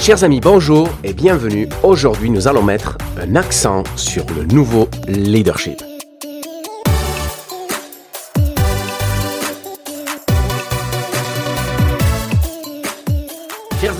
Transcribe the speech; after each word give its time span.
Chers 0.00 0.24
amis, 0.24 0.40
bonjour 0.40 0.88
et 1.04 1.12
bienvenue. 1.12 1.68
Aujourd'hui, 1.82 2.30
nous 2.30 2.48
allons 2.48 2.62
mettre 2.62 2.96
un 3.20 3.36
accent 3.36 3.84
sur 3.96 4.24
le 4.34 4.44
nouveau 4.44 4.88
leadership. 5.06 5.89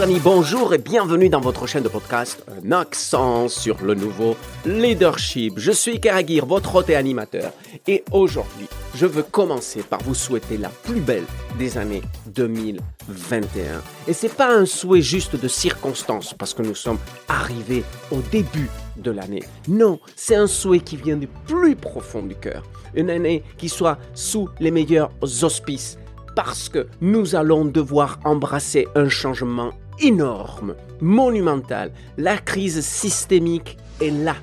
Amis, 0.03 0.21
bonjour 0.25 0.73
et 0.73 0.79
bienvenue 0.79 1.29
dans 1.29 1.43
votre 1.43 1.67
chaîne 1.67 1.83
de 1.83 1.89
podcast 1.91 2.43
Un 2.49 2.73
accent 2.73 3.49
sur 3.49 3.83
le 3.83 3.95
nouveau 3.95 4.35
leadership. 4.65 5.59
Je 5.59 5.73
suis 5.73 6.01
Karagir, 6.01 6.47
votre 6.47 6.75
hôte 6.75 6.89
et 6.89 6.97
animateur. 6.97 7.53
Et 7.87 8.03
aujourd'hui, 8.11 8.67
je 8.95 9.05
veux 9.05 9.23
commencer 9.23 9.83
par 9.83 10.01
vous 10.03 10.15
souhaiter 10.15 10.57
la 10.57 10.71
plus 10.71 11.01
belle 11.01 11.27
des 11.59 11.77
années 11.77 12.01
2021. 12.29 13.83
Et 14.09 14.15
c'est 14.15 14.35
pas 14.35 14.51
un 14.57 14.65
souhait 14.65 15.03
juste 15.03 15.37
de 15.37 15.49
circonstance 15.49 16.33
parce 16.33 16.55
que 16.55 16.63
nous 16.63 16.75
sommes 16.75 16.99
arrivés 17.29 17.85
au 18.11 18.21
début 18.33 18.71
de 18.97 19.11
l'année. 19.11 19.43
Non, 19.69 20.01
c'est 20.17 20.37
un 20.37 20.47
souhait 20.47 20.81
qui 20.81 20.97
vient 20.97 21.19
du 21.19 21.29
plus 21.47 21.77
profond 21.77 22.23
du 22.23 22.37
cœur. 22.37 22.63
Une 22.95 23.11
année 23.11 23.43
qui 23.59 23.69
soit 23.69 23.99
sous 24.15 24.49
les 24.61 24.71
meilleurs 24.71 25.11
auspices 25.43 25.99
parce 26.35 26.71
que 26.71 26.87
nous 27.03 27.35
allons 27.35 27.67
devoir 27.67 28.19
embrasser 28.25 28.89
un 28.95 29.11
changement 29.11 29.73
énorme, 30.01 30.75
monumental. 31.01 31.93
La 32.17 32.39
crise 32.39 32.81
systémique 32.81 33.79
est 34.01 34.11
là. 34.11 34.37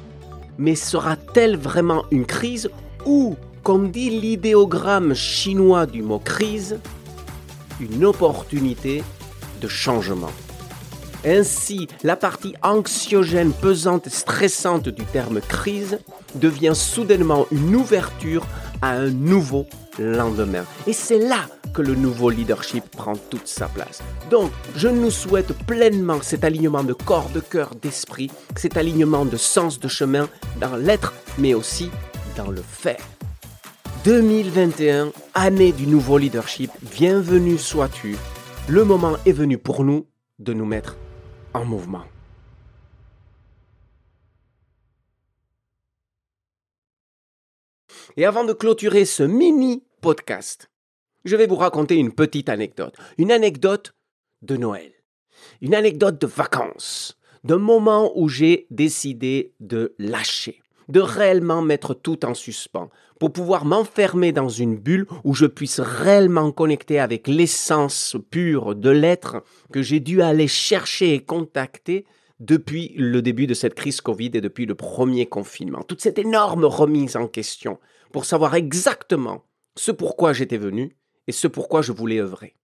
Mais 0.58 0.76
sera-t-elle 0.76 1.58
vraiment 1.58 2.04
une 2.12 2.26
crise 2.26 2.70
ou, 3.06 3.36
comme 3.64 3.92
dit 3.92 4.10
l'idéogramme 4.10 5.14
chinois 5.14 5.86
du 5.86 6.02
mot 6.02 6.20
crise, 6.20 6.80
une 7.80 8.06
opportunité 8.06 9.04
de 9.62 9.68
changement? 9.68 10.32
Ainsi, 11.26 11.88
la 12.04 12.16
partie 12.16 12.54
anxiogène, 12.64 13.52
pesante 13.52 14.08
stressante 14.08 14.88
du 14.88 15.04
terme 15.04 15.42
crise 15.42 16.00
devient 16.36 16.74
soudainement 16.76 17.46
une 17.52 17.76
ouverture 17.76 18.46
à 18.82 18.92
un 18.92 19.10
nouveau 19.10 19.66
lendemain. 20.00 20.64
Et 20.86 20.94
c'est 20.94 21.20
là 21.20 21.48
le 21.82 21.96
nouveau 21.96 22.30
leadership 22.30 22.84
prend 22.90 23.16
toute 23.16 23.48
sa 23.48 23.68
place. 23.68 24.02
Donc, 24.30 24.52
je 24.76 24.88
nous 24.88 25.12
souhaite 25.12 25.54
pleinement 25.66 26.22
cet 26.22 26.44
alignement 26.44 26.84
de 26.84 26.94
corps, 26.94 27.30
de 27.30 27.40
cœur, 27.40 27.76
d'esprit, 27.76 28.32
cet 28.56 28.78
alignement 28.78 29.26
de 29.26 29.38
sens 29.38 29.80
de 29.80 29.88
chemin 29.88 30.30
dans 30.60 30.76
l'être, 30.76 31.14
mais 31.38 31.54
aussi 31.54 31.90
dans 32.36 32.52
le 32.52 32.62
faire. 32.62 33.04
2021, 34.04 35.12
année 35.34 35.72
du 35.72 35.88
nouveau 35.88 36.18
leadership, 36.18 36.72
bienvenue 36.96 37.58
sois-tu. 37.58 38.16
Le 38.70 38.84
moment 38.84 39.18
est 39.26 39.32
venu 39.32 39.58
pour 39.58 39.84
nous 39.84 40.08
de 40.40 40.54
nous 40.54 40.66
mettre 40.66 40.98
en 41.54 41.66
mouvement. 41.66 42.04
Et 48.16 48.26
avant 48.26 48.44
de 48.44 48.54
clôturer 48.54 49.06
ce 49.06 49.24
mini 49.24 49.84
podcast, 50.02 50.70
je 51.28 51.36
vais 51.36 51.48
vous 51.48 51.56
raconter 51.56 51.96
une 51.96 52.12
petite 52.12 52.50
anecdote. 52.50 52.96
Une 53.18 53.32
anecdote 53.32 53.94
de 54.42 54.58
Noël. 54.58 54.92
Une 55.62 55.76
anecdote 55.76 56.20
de 56.20 56.28
vacances. 56.28 57.18
D'un 57.44 57.58
moment 57.58 58.12
où 58.16 58.28
j'ai 58.28 58.68
décidé 58.72 59.54
de 59.60 59.94
lâcher, 60.00 60.62
de 60.90 61.00
réellement 61.00 61.62
mettre 61.62 61.94
tout 61.94 62.26
en 62.26 62.34
suspens, 62.34 62.90
pour 63.20 63.32
pouvoir 63.32 63.66
m'enfermer 63.66 64.32
dans 64.32 64.50
une 64.50 64.78
bulle 64.78 65.08
où 65.24 65.34
je 65.34 65.46
puisse 65.46 65.80
réellement 65.80 66.52
connecter 66.52 67.00
avec 67.00 67.28
l'essence 67.28 68.16
pure 68.30 68.76
de 68.76 68.90
l'être 68.90 69.44
que 69.72 69.82
j'ai 69.82 70.00
dû 70.00 70.22
aller 70.22 70.48
chercher 70.48 71.14
et 71.14 71.20
contacter 71.20 72.06
depuis 72.40 72.94
le 72.96 73.22
début 73.22 73.48
de 73.48 73.54
cette 73.54 73.74
crise 73.74 74.02
Covid 74.02 74.32
et 74.34 74.42
depuis 74.42 74.66
le 74.66 74.76
premier 74.76 75.26
confinement. 75.26 75.82
Toute 75.84 76.02
cette 76.02 76.20
énorme 76.20 76.66
remise 76.66 77.16
en 77.16 77.28
question 77.28 77.80
pour 78.12 78.26
savoir 78.26 78.56
exactement 78.56 79.44
ce 79.76 79.92
pourquoi 79.92 80.34
j'étais 80.34 80.58
venu 80.58 80.97
et 81.28 81.32
ce 81.32 81.48
pourquoi 81.48 81.82
je 81.82 81.92
voulais 81.92 82.20
œuvrer. 82.20 82.56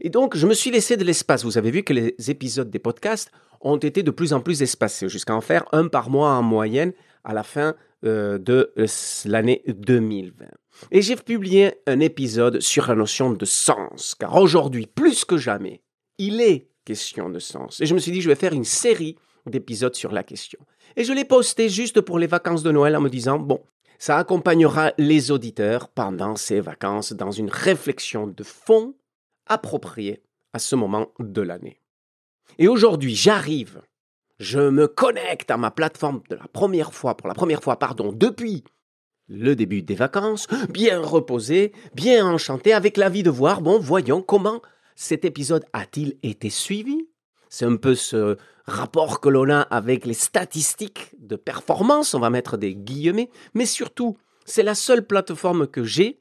Et 0.00 0.10
donc, 0.10 0.36
je 0.36 0.46
me 0.46 0.54
suis 0.54 0.70
laissé 0.70 0.96
de 0.96 1.04
l'espace. 1.04 1.44
Vous 1.44 1.58
avez 1.58 1.70
vu 1.70 1.82
que 1.82 1.92
les 1.92 2.14
épisodes 2.28 2.70
des 2.70 2.78
podcasts 2.78 3.30
ont 3.60 3.76
été 3.76 4.02
de 4.02 4.10
plus 4.10 4.32
en 4.32 4.40
plus 4.40 4.62
espacés, 4.62 5.08
jusqu'à 5.08 5.34
en 5.34 5.40
faire 5.40 5.64
un 5.72 5.88
par 5.88 6.10
mois 6.10 6.30
en 6.30 6.42
moyenne 6.42 6.92
à 7.22 7.32
la 7.32 7.42
fin 7.42 7.74
euh, 8.04 8.38
de 8.38 8.72
euh, 8.78 8.86
l'année 9.24 9.62
2020. 9.66 10.46
Et 10.90 11.02
j'ai 11.02 11.16
publié 11.16 11.74
un 11.86 12.00
épisode 12.00 12.60
sur 12.60 12.88
la 12.88 12.94
notion 12.94 13.30
de 13.30 13.44
sens, 13.44 14.14
car 14.18 14.36
aujourd'hui, 14.36 14.86
plus 14.86 15.24
que 15.24 15.36
jamais, 15.36 15.82
il 16.18 16.40
est 16.40 16.68
question 16.84 17.30
de 17.30 17.38
sens. 17.38 17.80
Et 17.80 17.86
je 17.86 17.94
me 17.94 17.98
suis 17.98 18.12
dit, 18.12 18.20
je 18.20 18.28
vais 18.28 18.34
faire 18.34 18.52
une 18.52 18.64
série 18.64 19.16
d'épisodes 19.46 19.94
sur 19.94 20.12
la 20.12 20.22
question. 20.22 20.58
Et 20.96 21.04
je 21.04 21.12
l'ai 21.12 21.24
posté 21.24 21.68
juste 21.68 22.00
pour 22.00 22.18
les 22.18 22.26
vacances 22.26 22.62
de 22.62 22.72
Noël 22.72 22.96
en 22.96 23.00
me 23.00 23.08
disant, 23.08 23.38
bon, 23.38 23.60
ça 23.98 24.18
accompagnera 24.18 24.92
les 24.98 25.30
auditeurs 25.30 25.88
pendant 25.88 26.36
ces 26.36 26.60
vacances 26.60 27.12
dans 27.12 27.30
une 27.30 27.50
réflexion 27.50 28.26
de 28.26 28.42
fond 28.42 28.94
appropriée 29.46 30.22
à 30.52 30.58
ce 30.58 30.76
moment 30.76 31.08
de 31.18 31.42
l'année. 31.42 31.80
Et 32.58 32.68
aujourd'hui, 32.68 33.14
j'arrive, 33.14 33.82
je 34.38 34.60
me 34.60 34.86
connecte 34.86 35.50
à 35.50 35.56
ma 35.56 35.70
plateforme 35.70 36.22
de 36.28 36.36
pour 36.36 37.28
la 37.28 37.34
première 37.34 37.62
fois, 37.62 37.78
depuis 38.14 38.64
le 39.28 39.56
début 39.56 39.82
des 39.82 39.94
vacances, 39.94 40.46
bien 40.68 41.00
reposé, 41.00 41.72
bien 41.94 42.26
enchanté, 42.26 42.72
avec 42.72 42.96
l'envie 42.96 43.22
de 43.22 43.30
voir, 43.30 43.62
bon, 43.62 43.78
voyons 43.78 44.22
comment 44.22 44.60
cet 44.94 45.24
épisode 45.24 45.64
a-t-il 45.72 46.18
été 46.22 46.50
suivi? 46.50 47.08
C'est 47.54 47.66
un 47.66 47.76
peu 47.76 47.94
ce 47.94 48.36
rapport 48.66 49.20
que 49.20 49.28
l'on 49.28 49.48
a 49.48 49.60
avec 49.60 50.06
les 50.06 50.14
statistiques 50.14 51.12
de 51.20 51.36
performance, 51.36 52.12
on 52.12 52.18
va 52.18 52.28
mettre 52.28 52.56
des 52.56 52.74
guillemets, 52.74 53.30
mais 53.54 53.64
surtout, 53.64 54.16
c'est 54.44 54.64
la 54.64 54.74
seule 54.74 55.06
plateforme 55.06 55.68
que 55.68 55.84
j'ai 55.84 56.18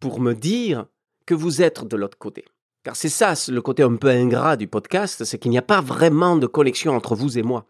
pour 0.00 0.20
me 0.20 0.32
dire 0.32 0.86
que 1.26 1.34
vous 1.34 1.60
êtes 1.60 1.84
de 1.84 1.98
l'autre 1.98 2.16
côté. 2.16 2.46
Car 2.82 2.96
c'est 2.96 3.10
ça 3.10 3.34
le 3.48 3.60
côté 3.60 3.82
un 3.82 3.96
peu 3.96 4.08
ingrat 4.08 4.56
du 4.56 4.66
podcast, 4.66 5.24
c'est 5.24 5.38
qu'il 5.38 5.50
n'y 5.50 5.58
a 5.58 5.62
pas 5.62 5.82
vraiment 5.82 6.36
de 6.36 6.46
connexion 6.46 6.96
entre 6.96 7.14
vous 7.14 7.36
et 7.36 7.42
moi. 7.42 7.66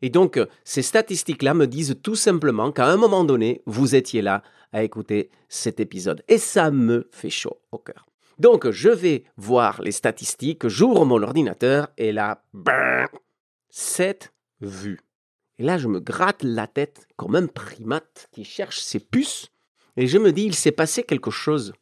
Et 0.00 0.08
donc, 0.08 0.38
ces 0.62 0.82
statistiques-là 0.82 1.52
me 1.52 1.66
disent 1.66 1.96
tout 2.00 2.14
simplement 2.14 2.70
qu'à 2.70 2.86
un 2.86 2.96
moment 2.96 3.24
donné, 3.24 3.62
vous 3.66 3.96
étiez 3.96 4.22
là 4.22 4.44
à 4.72 4.84
écouter 4.84 5.30
cet 5.48 5.80
épisode. 5.80 6.22
Et 6.28 6.38
ça 6.38 6.70
me 6.70 7.08
fait 7.10 7.28
chaud 7.28 7.58
au 7.72 7.78
cœur. 7.78 8.05
Donc, 8.38 8.70
je 8.70 8.90
vais 8.90 9.24
voir 9.36 9.80
les 9.82 9.92
statistiques, 9.92 10.68
j'ouvre 10.68 11.04
mon 11.04 11.22
ordinateur 11.22 11.88
et 11.96 12.12
là, 12.12 12.42
7 13.70 14.32
vues. 14.60 15.00
Et 15.58 15.64
là, 15.64 15.78
je 15.78 15.88
me 15.88 16.00
gratte 16.00 16.42
la 16.42 16.66
tête 16.66 17.06
comme 17.16 17.34
un 17.34 17.46
primate 17.46 18.28
qui 18.32 18.44
cherche 18.44 18.80
ses 18.80 19.00
puces 19.00 19.48
et 19.96 20.06
je 20.06 20.18
me 20.18 20.32
dis, 20.32 20.44
il 20.44 20.54
s'est 20.54 20.72
passé 20.72 21.02
quelque 21.02 21.30
chose. 21.30 21.72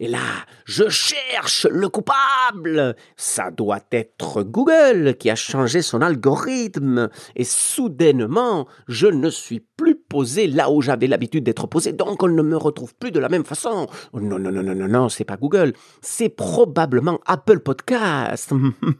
Et 0.00 0.08
là, 0.08 0.46
je 0.64 0.88
cherche 0.88 1.66
le 1.70 1.88
coupable. 1.90 2.96
Ça 3.16 3.50
doit 3.50 3.84
être 3.92 4.42
Google 4.42 5.14
qui 5.18 5.28
a 5.28 5.36
changé 5.36 5.82
son 5.82 6.00
algorithme. 6.00 7.10
Et 7.36 7.44
soudainement, 7.44 8.66
je 8.88 9.08
ne 9.08 9.28
suis 9.28 9.60
plus 9.60 9.89
posé 10.10 10.48
là 10.48 10.70
où 10.70 10.82
j'avais 10.82 11.06
l'habitude 11.06 11.44
d'être 11.44 11.66
posé, 11.68 11.92
donc 11.92 12.22
on 12.22 12.28
ne 12.28 12.42
me 12.42 12.56
retrouve 12.56 12.94
plus 12.94 13.12
de 13.12 13.20
la 13.20 13.30
même 13.30 13.44
façon. 13.44 13.86
non, 14.12 14.38
non, 14.38 14.50
non, 14.52 14.62
non, 14.62 14.74
non, 14.74 14.88
non, 14.88 15.08
c'est 15.08 15.24
pas 15.24 15.36
Google. 15.36 15.72
C'est 16.02 16.28
probablement 16.28 17.20
Apple 17.24 17.60
Podcast 17.60 18.52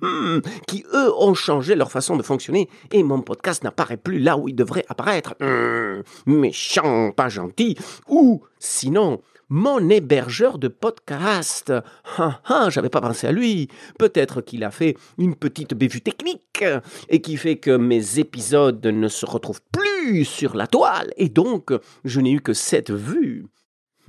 qui, 0.66 0.84
eux, 0.94 1.12
ont 1.18 1.34
changé 1.34 1.74
leur 1.74 1.90
façon 1.90 2.16
de 2.16 2.22
fonctionner 2.22 2.68
et 2.92 3.02
mon 3.02 3.20
podcast 3.20 3.64
n'apparaît 3.64 3.96
plus 3.96 4.20
là 4.20 4.38
où 4.38 4.48
il 4.48 4.54
devrait 4.54 4.86
apparaître. 4.88 5.34
Hum, 5.42 6.02
méchant, 6.26 7.10
pas 7.10 7.28
gentil. 7.28 7.76
Ou 8.08 8.42
sinon, 8.60 9.20
mon 9.50 9.90
hébergeur 9.90 10.58
de 10.58 10.68
podcast. 10.68 11.72
Ah, 12.16 12.40
ah, 12.46 12.68
j'avais 12.70 12.88
pas 12.88 13.00
pensé 13.02 13.26
à 13.26 13.32
lui. 13.32 13.68
Peut-être 13.98 14.40
qu'il 14.40 14.64
a 14.64 14.70
fait 14.70 14.96
une 15.18 15.34
petite 15.34 15.74
bévue 15.74 16.00
technique 16.00 16.64
et 17.08 17.20
qui 17.20 17.36
fait 17.36 17.58
que 17.58 17.76
mes 17.76 18.18
épisodes 18.18 18.84
ne 18.86 19.08
se 19.08 19.26
retrouvent 19.26 19.62
plus 19.72 20.24
sur 20.24 20.56
la 20.56 20.66
toile 20.66 21.12
et 21.16 21.28
donc 21.28 21.72
je 22.04 22.20
n'ai 22.20 22.32
eu 22.32 22.40
que 22.40 22.54
cette 22.54 22.90
vue. 22.90 23.46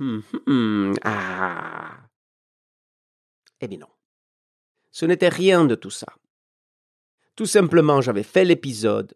Hum, 0.00 0.22
hum, 0.46 0.94
ah. 1.02 1.98
Eh 3.60 3.68
bien 3.68 3.78
non. 3.78 3.86
Ce 4.90 5.04
n'était 5.06 5.28
rien 5.28 5.64
de 5.64 5.74
tout 5.74 5.90
ça. 5.90 6.06
Tout 7.34 7.46
simplement, 7.46 8.00
j'avais 8.00 8.22
fait 8.22 8.44
l'épisode 8.44 9.14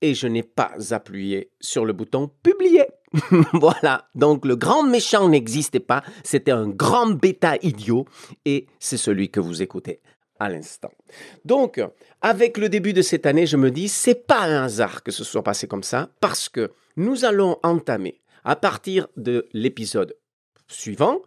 et 0.00 0.14
je 0.14 0.26
n'ai 0.26 0.42
pas 0.42 0.74
appuyé 0.90 1.52
sur 1.60 1.84
le 1.84 1.92
bouton 1.92 2.28
publier. 2.42 2.86
voilà, 3.54 4.08
donc 4.14 4.44
le 4.44 4.56
grand 4.56 4.82
méchant 4.82 5.28
n'existait 5.28 5.80
pas, 5.80 6.02
c'était 6.24 6.50
un 6.50 6.68
grand 6.68 7.10
bêta 7.10 7.56
idiot, 7.62 8.06
et 8.44 8.66
c'est 8.78 8.96
celui 8.96 9.30
que 9.30 9.40
vous 9.40 9.62
écoutez 9.62 10.00
à 10.38 10.48
l'instant. 10.48 10.92
Donc, 11.44 11.80
avec 12.20 12.58
le 12.58 12.68
début 12.68 12.92
de 12.92 13.02
cette 13.02 13.26
année, 13.26 13.46
je 13.46 13.56
me 13.56 13.70
dis, 13.70 13.88
c'est 13.88 14.26
pas 14.26 14.42
un 14.42 14.64
hasard 14.64 15.02
que 15.02 15.10
ce 15.10 15.24
soit 15.24 15.42
passé 15.42 15.66
comme 15.66 15.82
ça, 15.82 16.10
parce 16.20 16.48
que 16.48 16.72
nous 16.96 17.24
allons 17.24 17.58
entamer, 17.62 18.20
à 18.44 18.56
partir 18.56 19.08
de 19.16 19.46
l'épisode 19.52 20.14
suivant, 20.68 21.22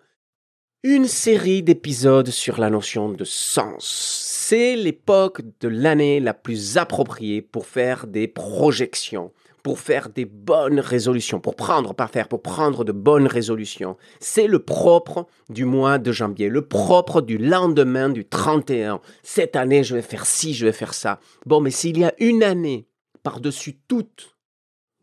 une 0.83 1.05
série 1.05 1.61
d'épisodes 1.61 2.29
sur 2.29 2.59
la 2.59 2.71
notion 2.71 3.09
de 3.09 3.23
sens. 3.23 3.85
C'est 3.85 4.75
l'époque 4.75 5.41
de 5.59 5.67
l'année 5.67 6.19
la 6.19 6.33
plus 6.33 6.77
appropriée 6.77 7.41
pour 7.41 7.67
faire 7.67 8.07
des 8.07 8.27
projections, 8.27 9.31
pour 9.63 9.79
faire 9.79 10.09
des 10.09 10.25
bonnes 10.25 10.79
résolutions, 10.79 11.39
pour 11.39 11.55
prendre, 11.55 11.93
pas 11.93 12.07
faire, 12.07 12.27
pour 12.27 12.41
prendre 12.41 12.83
de 12.83 12.91
bonnes 12.91 13.27
résolutions. 13.27 13.97
C'est 14.19 14.47
le 14.47 14.59
propre 14.59 15.27
du 15.49 15.65
mois 15.65 15.97
de 15.97 16.11
janvier, 16.11 16.49
le 16.49 16.65
propre 16.65 17.21
du 17.21 17.37
lendemain 17.37 18.09
du 18.09 18.25
31. 18.25 19.01
Cette 19.23 19.55
année, 19.55 19.83
je 19.83 19.95
vais 19.95 20.01
faire 20.01 20.25
ci, 20.25 20.53
je 20.53 20.65
vais 20.65 20.71
faire 20.71 20.93
ça. 20.93 21.19
Bon, 21.45 21.61
mais 21.61 21.71
s'il 21.71 21.97
y 21.97 22.03
a 22.03 22.13
une 22.19 22.43
année 22.43 22.87
par-dessus 23.23 23.77
toute 23.87 24.35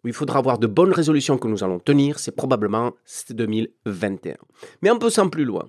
où 0.05 0.09
il 0.09 0.15
faudra 0.15 0.39
avoir 0.39 0.59
de 0.59 0.67
bonnes 0.67 0.93
résolutions 0.93 1.39
que 1.39 1.49
nous 1.49 1.65
allons 1.65 1.81
tenir, 1.81 2.19
c'est 2.19 2.35
probablement 2.35 2.93
2021. 3.31 4.37
Mais 4.83 4.91
un 4.91 4.97
peu 4.97 5.11
sans 5.11 5.29
plus 5.29 5.45
loin 5.45 5.69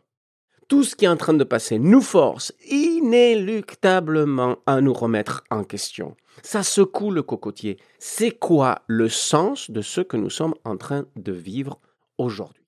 tout 0.70 0.84
ce 0.84 0.96
qui 0.96 1.06
est 1.06 1.10
en 1.10 1.18
train 1.18 1.34
de 1.34 1.44
passer 1.44 1.80
nous 1.80 2.02
force 2.02 2.54
inéluctablement 2.70 4.58
à 4.66 4.80
nous 4.80 4.94
remettre 4.94 5.44
en 5.50 5.64
question. 5.64 6.16
Ça 6.44 6.64
secoue 6.64 7.12
le 7.12 7.24
cocotier. 7.24 7.78
C'est 8.00 8.32
quoi 8.32 8.82
le 8.88 9.10
sens 9.10 9.70
de 9.72 9.82
ce 9.82 10.02
que 10.02 10.18
nous 10.18 10.30
sommes 10.30 10.56
en 10.66 10.78
train 10.78 11.06
de 11.16 11.32
vivre 11.32 11.80
aujourd'hui? 12.18 12.64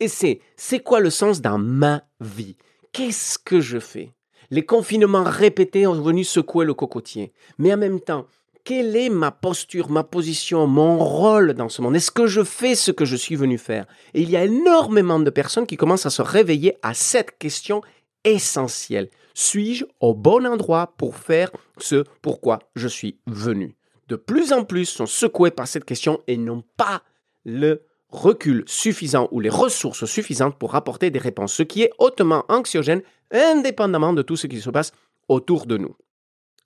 Et 0.00 0.08
c'est, 0.08 0.40
c'est 0.56 0.80
quoi 0.80 1.00
le 1.00 1.10
sens 1.10 1.40
dans 1.40 1.58
ma 1.58 2.02
vie? 2.20 2.56
Qu'est-ce 2.92 3.38
que 3.38 3.60
je 3.60 3.78
fais? 3.78 4.12
Les 4.50 4.64
confinements 4.64 5.24
répétés 5.24 5.86
ont 5.86 6.00
venu 6.00 6.24
secouer 6.24 6.64
le 6.64 6.74
cocotier. 6.74 7.32
Mais 7.58 7.72
en 7.72 7.78
même 7.78 8.00
temps, 8.00 8.26
quelle 8.64 8.96
est 8.96 9.10
ma 9.10 9.30
posture, 9.30 9.90
ma 9.90 10.04
position, 10.04 10.66
mon 10.66 10.98
rôle 10.98 11.52
dans 11.54 11.68
ce 11.68 11.82
monde? 11.82 11.96
Est-ce 11.96 12.10
que 12.10 12.26
je 12.26 12.42
fais 12.42 12.74
ce 12.74 12.90
que 12.90 13.04
je 13.04 13.16
suis 13.16 13.36
venu 13.36 13.58
faire? 13.58 13.86
Et 14.14 14.22
il 14.22 14.30
y 14.30 14.36
a 14.36 14.44
énormément 14.44 15.20
de 15.20 15.30
personnes 15.30 15.66
qui 15.66 15.76
commencent 15.76 16.06
à 16.06 16.10
se 16.10 16.22
réveiller 16.22 16.76
à 16.82 16.94
cette 16.94 17.38
question 17.38 17.82
essentielle. 18.24 19.10
Suis-je 19.34 19.84
au 20.00 20.14
bon 20.14 20.46
endroit 20.46 20.94
pour 20.96 21.16
faire 21.16 21.50
ce 21.78 22.04
pourquoi 22.22 22.60
je 22.74 22.88
suis 22.88 23.18
venu? 23.26 23.76
De 24.08 24.16
plus 24.16 24.52
en 24.52 24.64
plus 24.64 24.86
sont 24.86 25.06
secoués 25.06 25.50
par 25.50 25.66
cette 25.66 25.84
question 25.84 26.22
et 26.26 26.36
n'ont 26.36 26.64
pas 26.76 27.02
le 27.44 27.82
recul 28.08 28.64
suffisant 28.66 29.28
ou 29.32 29.40
les 29.40 29.48
ressources 29.48 30.04
suffisantes 30.04 30.58
pour 30.58 30.74
apporter 30.74 31.10
des 31.10 31.18
réponses, 31.18 31.54
ce 31.54 31.62
qui 31.62 31.82
est 31.82 31.92
hautement 31.98 32.44
anxiogène 32.48 33.02
indépendamment 33.30 34.12
de 34.12 34.22
tout 34.22 34.36
ce 34.36 34.46
qui 34.46 34.60
se 34.60 34.70
passe 34.70 34.92
autour 35.28 35.66
de 35.66 35.76
nous. 35.76 35.96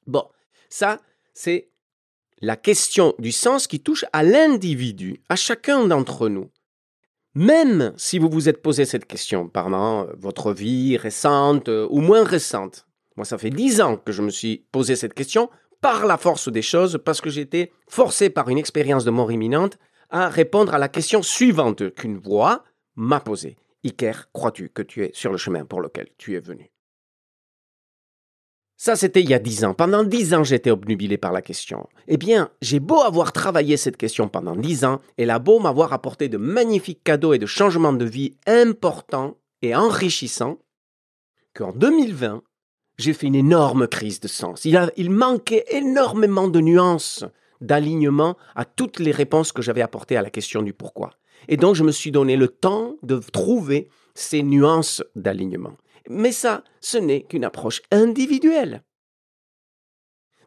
Bon, 0.06 0.25
ça, 0.69 1.00
c'est 1.32 1.70
la 2.40 2.56
question 2.56 3.14
du 3.19 3.32
sens 3.32 3.66
qui 3.66 3.81
touche 3.81 4.05
à 4.12 4.22
l'individu, 4.22 5.22
à 5.28 5.37
chacun 5.37 5.87
d'entre 5.87 6.28
nous. 6.28 6.50
Même 7.35 7.93
si 7.97 8.19
vous 8.19 8.29
vous 8.31 8.49
êtes 8.49 8.63
posé 8.63 8.85
cette 8.85 9.07
question 9.07 9.49
pendant 9.49 10.05
euh, 10.05 10.13
votre 10.19 10.53
vie 10.53 10.97
récente 10.97 11.69
euh, 11.69 11.87
ou 11.91 12.01
moins 12.01 12.25
récente, 12.25 12.87
moi 13.17 13.25
ça 13.25 13.39
fait 13.39 13.51
dix 13.51 13.81
ans 13.81 13.97
que 13.97 14.13
je 14.13 14.23
me 14.23 14.31
suis 14.31 14.67
posé 14.73 14.97
cette 14.97 15.15
question 15.15 15.51
par 15.81 16.07
la 16.07 16.17
force 16.17 16.49
des 16.49 16.63
choses 16.63 16.99
parce 17.05 17.21
que 17.21 17.31
j'étais 17.31 17.71
forcé 17.87 18.31
par 18.31 18.49
une 18.49 18.59
expérience 18.59 19.05
de 19.05 19.11
mort 19.11 19.31
imminente 19.31 19.79
à 20.11 20.29
répondre 20.29 20.75
à 20.75 20.79
la 20.79 20.89
question 20.89 21.23
suivante 21.23 21.95
qu'une 21.95 22.19
voix 22.19 22.65
m'a 22.97 23.21
posée. 23.21 23.57
Iker, 23.85 24.31
crois-tu 24.33 24.71
que 24.71 24.83
tu 24.83 25.05
es 25.05 25.11
sur 25.15 25.31
le 25.31 25.39
chemin 25.39 25.65
pour 25.65 25.81
lequel 25.81 26.09
tu 26.17 26.35
es 26.35 26.41
venu? 26.41 26.71
Ça, 28.81 28.95
c'était 28.95 29.23
il 29.23 29.29
y 29.29 29.35
a 29.35 29.41
dix 29.41 29.65
ans. 29.65 29.75
Pendant 29.75 30.05
dix 30.05 30.35
ans, 30.35 30.45
j'étais 30.45 30.71
obnubilé 30.71 31.19
par 31.19 31.33
la 31.33 31.43
question. 31.43 31.89
Eh 32.07 32.17
bien, 32.17 32.49
j'ai 32.63 32.79
beau 32.79 33.01
avoir 33.01 33.33
travaillé 33.33 33.77
cette 33.77 33.97
question 33.97 34.29
pendant 34.29 34.55
dix 34.55 34.85
ans, 34.85 35.01
elle 35.17 35.31
a 35.31 35.41
beau 35.41 35.59
m'avoir 35.59 35.93
apporté 35.93 36.29
de 36.29 36.37
magnifiques 36.37 37.03
cadeaux 37.03 37.33
et 37.33 37.41
de 37.41 37.45
changements 37.45 37.93
de 37.93 38.05
vie 38.05 38.37
importants 38.47 39.37
et 39.63 39.75
enrichissants, 39.75 40.59
qu'en 41.55 41.73
2020, 41.73 42.45
j'ai 42.99 43.15
fait 43.15 43.27
une 43.27 43.35
énorme 43.35 43.89
crise 43.89 44.21
de 44.21 44.29
sens. 44.29 44.65
Il 44.65 45.11
manquait 45.11 45.65
énormément 45.73 46.47
de 46.47 46.61
nuances, 46.61 47.25
d'alignement 47.61 48.37
à 48.55 48.65
toutes 48.65 49.01
les 49.01 49.11
réponses 49.11 49.51
que 49.51 49.61
j'avais 49.61 49.83
apportées 49.83 50.17
à 50.17 50.23
la 50.23 50.31
question 50.31 50.63
du 50.63 50.73
pourquoi. 50.73 51.11
Et 51.49 51.57
donc, 51.57 51.75
je 51.75 51.83
me 51.83 51.91
suis 51.91 52.13
donné 52.13 52.37
le 52.37 52.47
temps 52.47 52.95
de 53.03 53.19
trouver 53.19 53.89
ces 54.15 54.45
nuances 54.45 55.03
d'alignement. 55.17 55.77
Mais 56.08 56.32
ça, 56.32 56.64
ce 56.81 56.99
n'est 56.99 57.22
qu'une 57.22 57.44
approche 57.44 57.82
individuelle. 57.90 58.82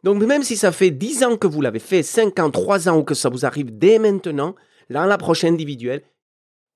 Donc 0.02 0.20
même 0.22 0.42
si 0.42 0.56
ça 0.56 0.72
fait 0.72 0.90
10 0.90 1.22
ans 1.22 1.36
que 1.36 1.46
vous 1.46 1.60
l'avez 1.60 1.78
fait, 1.78 2.02
5 2.02 2.38
ans, 2.40 2.50
3 2.50 2.88
ans 2.88 2.98
ou 2.98 3.04
que 3.04 3.14
ça 3.14 3.28
vous 3.28 3.46
arrive 3.46 3.76
dès 3.78 4.00
maintenant, 4.00 4.56
dans 4.90 5.06
l'approche 5.06 5.44
individuelle, 5.44 6.02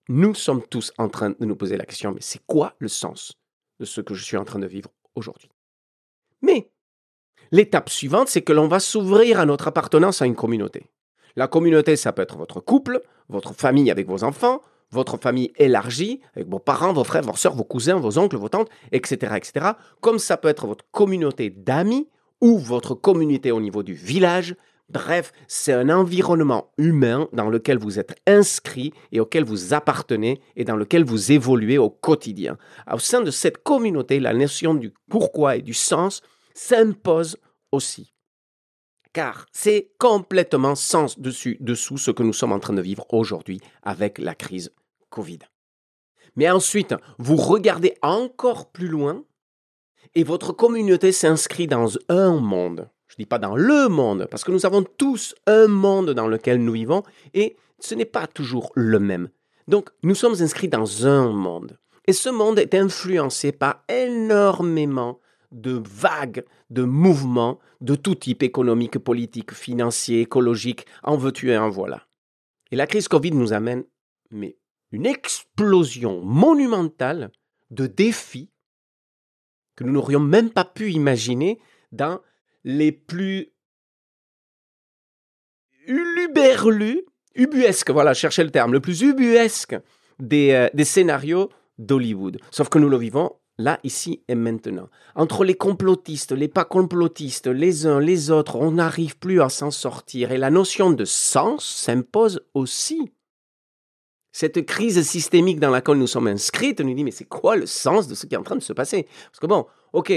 nous 0.08 0.34
sommes 0.34 0.62
tous 0.62 0.92
en 0.98 1.08
train 1.08 1.30
de 1.30 1.44
nous 1.44 1.56
poser 1.56 1.76
la 1.76 1.84
question, 1.84 2.12
mais 2.12 2.20
c'est 2.20 2.44
quoi 2.46 2.74
le 2.78 2.86
sens 2.86 3.32
de 3.80 3.84
ce 3.84 4.00
que 4.00 4.14
je 4.14 4.24
suis 4.24 4.36
en 4.36 4.44
train 4.44 4.60
de 4.60 4.66
vivre 4.66 4.90
aujourd'hui? 5.16 5.50
Mais 6.40 6.70
l'étape 7.50 7.90
suivante, 7.90 8.28
c'est 8.28 8.42
que 8.42 8.52
l'on 8.52 8.68
va 8.68 8.78
s'ouvrir 8.78 9.40
à 9.40 9.46
notre 9.46 9.66
appartenance 9.66 10.22
à 10.22 10.26
une 10.26 10.36
communauté. 10.36 10.86
La 11.34 11.48
communauté, 11.48 11.96
ça 11.96 12.12
peut 12.12 12.22
être 12.22 12.36
votre 12.36 12.60
couple, 12.60 13.02
votre 13.28 13.52
famille 13.52 13.90
avec 13.90 14.06
vos 14.06 14.22
enfants, 14.22 14.62
votre 14.90 15.16
famille 15.16 15.52
élargie, 15.56 16.20
avec 16.34 16.48
vos 16.48 16.58
parents, 16.58 16.92
vos 16.92 17.04
frères, 17.04 17.22
vos 17.22 17.36
soeurs, 17.36 17.54
vos 17.54 17.64
cousins, 17.64 17.96
vos 17.96 18.18
oncles, 18.18 18.36
vos 18.36 18.48
tantes, 18.48 18.68
etc., 18.92 19.34
etc., 19.36 19.66
comme 20.00 20.18
ça 20.18 20.36
peut 20.36 20.48
être 20.48 20.66
votre 20.66 20.84
communauté 20.90 21.50
d'amis 21.50 22.08
ou 22.40 22.58
votre 22.58 22.94
communauté 22.94 23.50
au 23.50 23.60
niveau 23.60 23.82
du 23.82 23.94
village. 23.94 24.54
Bref, 24.88 25.32
c'est 25.48 25.72
un 25.72 25.90
environnement 25.90 26.70
humain 26.78 27.28
dans 27.32 27.50
lequel 27.50 27.78
vous 27.78 27.98
êtes 27.98 28.14
inscrit 28.26 28.92
et 29.10 29.18
auquel 29.18 29.42
vous 29.42 29.74
appartenez 29.74 30.40
et 30.54 30.64
dans 30.64 30.76
lequel 30.76 31.04
vous 31.04 31.32
évoluez 31.32 31.78
au 31.78 31.90
quotidien. 31.90 32.56
Au 32.92 32.98
sein 32.98 33.20
de 33.22 33.32
cette 33.32 33.62
communauté, 33.64 34.20
la 34.20 34.32
notion 34.32 34.74
du 34.74 34.92
pourquoi 35.10 35.56
et 35.56 35.62
du 35.62 35.74
sens 35.74 36.22
s'impose 36.54 37.36
aussi 37.72 38.15
car 39.16 39.46
c'est 39.50 39.92
complètement 39.96 40.74
sens 40.74 41.18
dessus 41.18 41.56
dessous 41.60 41.96
ce 41.96 42.10
que 42.10 42.22
nous 42.22 42.34
sommes 42.34 42.52
en 42.52 42.58
train 42.58 42.74
de 42.74 42.82
vivre 42.82 43.06
aujourd'hui 43.14 43.62
avec 43.82 44.18
la 44.18 44.34
crise 44.34 44.74
Covid. 45.08 45.38
Mais 46.36 46.50
ensuite, 46.50 46.94
vous 47.16 47.36
regardez 47.36 47.96
encore 48.02 48.70
plus 48.70 48.88
loin 48.88 49.24
et 50.14 50.22
votre 50.22 50.52
communauté 50.52 51.12
s'inscrit 51.12 51.66
dans 51.66 51.94
un 52.10 52.38
monde. 52.40 52.90
Je 53.08 53.14
ne 53.14 53.22
dis 53.24 53.26
pas 53.26 53.38
dans 53.38 53.56
le 53.56 53.88
monde, 53.88 54.28
parce 54.30 54.44
que 54.44 54.52
nous 54.52 54.66
avons 54.66 54.82
tous 54.82 55.34
un 55.46 55.66
monde 55.66 56.10
dans 56.10 56.28
lequel 56.28 56.62
nous 56.62 56.72
vivons 56.72 57.02
et 57.32 57.56
ce 57.78 57.94
n'est 57.94 58.04
pas 58.04 58.26
toujours 58.26 58.70
le 58.74 59.00
même. 59.00 59.30
Donc, 59.66 59.88
nous 60.02 60.14
sommes 60.14 60.42
inscrits 60.42 60.68
dans 60.68 61.06
un 61.06 61.32
monde. 61.32 61.78
Et 62.06 62.12
ce 62.12 62.28
monde 62.28 62.58
est 62.58 62.74
influencé 62.74 63.50
par 63.50 63.82
énormément 63.88 65.20
de 65.52 65.82
vagues, 65.84 66.44
de 66.70 66.82
mouvements 66.82 67.58
de 67.80 67.94
tout 67.94 68.14
type, 68.14 68.42
économique, 68.42 68.98
politique, 68.98 69.52
financier, 69.52 70.22
écologique, 70.22 70.86
en 71.02 71.16
veux-tu 71.16 71.50
et 71.50 71.58
en 71.58 71.68
voilà. 71.68 72.06
Et 72.70 72.76
la 72.76 72.86
crise 72.86 73.08
Covid 73.08 73.32
nous 73.32 73.52
amène 73.52 73.84
mais 74.30 74.58
une 74.92 75.06
explosion 75.06 76.22
monumentale 76.22 77.30
de 77.70 77.86
défis 77.86 78.50
que 79.76 79.84
nous 79.84 79.92
n'aurions 79.92 80.20
même 80.20 80.50
pas 80.50 80.64
pu 80.64 80.90
imaginer 80.92 81.60
dans 81.92 82.20
les 82.64 82.92
plus 82.92 83.52
uluberlus, 85.86 87.02
ubuesques, 87.34 87.90
voilà, 87.90 88.14
cherchez 88.14 88.42
le 88.42 88.50
terme, 88.50 88.72
le 88.72 88.80
plus 88.80 89.02
ubuesque 89.02 89.76
des, 90.18 90.52
euh, 90.52 90.68
des 90.74 90.84
scénarios 90.84 91.50
d'Hollywood. 91.78 92.38
Sauf 92.50 92.68
que 92.68 92.78
nous 92.78 92.88
le 92.88 92.96
vivons 92.96 93.32
là, 93.58 93.80
ici 93.84 94.22
et 94.28 94.34
maintenant. 94.34 94.88
Entre 95.14 95.44
les 95.44 95.54
complotistes, 95.54 96.32
les 96.32 96.48
pas 96.48 96.64
complotistes, 96.64 97.46
les 97.46 97.86
uns, 97.86 98.00
les 98.00 98.30
autres, 98.30 98.56
on 98.56 98.72
n'arrive 98.72 99.18
plus 99.18 99.40
à 99.40 99.48
s'en 99.48 99.70
sortir. 99.70 100.32
Et 100.32 100.38
la 100.38 100.50
notion 100.50 100.90
de 100.90 101.04
sens 101.04 101.64
s'impose 101.64 102.40
aussi. 102.54 103.12
Cette 104.32 104.66
crise 104.66 105.00
systémique 105.02 105.60
dans 105.60 105.70
laquelle 105.70 105.96
nous 105.96 106.06
sommes 106.06 106.26
inscrits 106.26 106.74
nous 106.80 106.94
dit, 106.94 107.04
mais 107.04 107.10
c'est 107.10 107.24
quoi 107.24 107.56
le 107.56 107.66
sens 107.66 108.06
de 108.06 108.14
ce 108.14 108.26
qui 108.26 108.34
est 108.34 108.38
en 108.38 108.42
train 108.42 108.56
de 108.56 108.62
se 108.62 108.74
passer? 108.74 109.08
Parce 109.30 109.40
que 109.40 109.46
bon, 109.46 109.66
ok, 109.94 110.12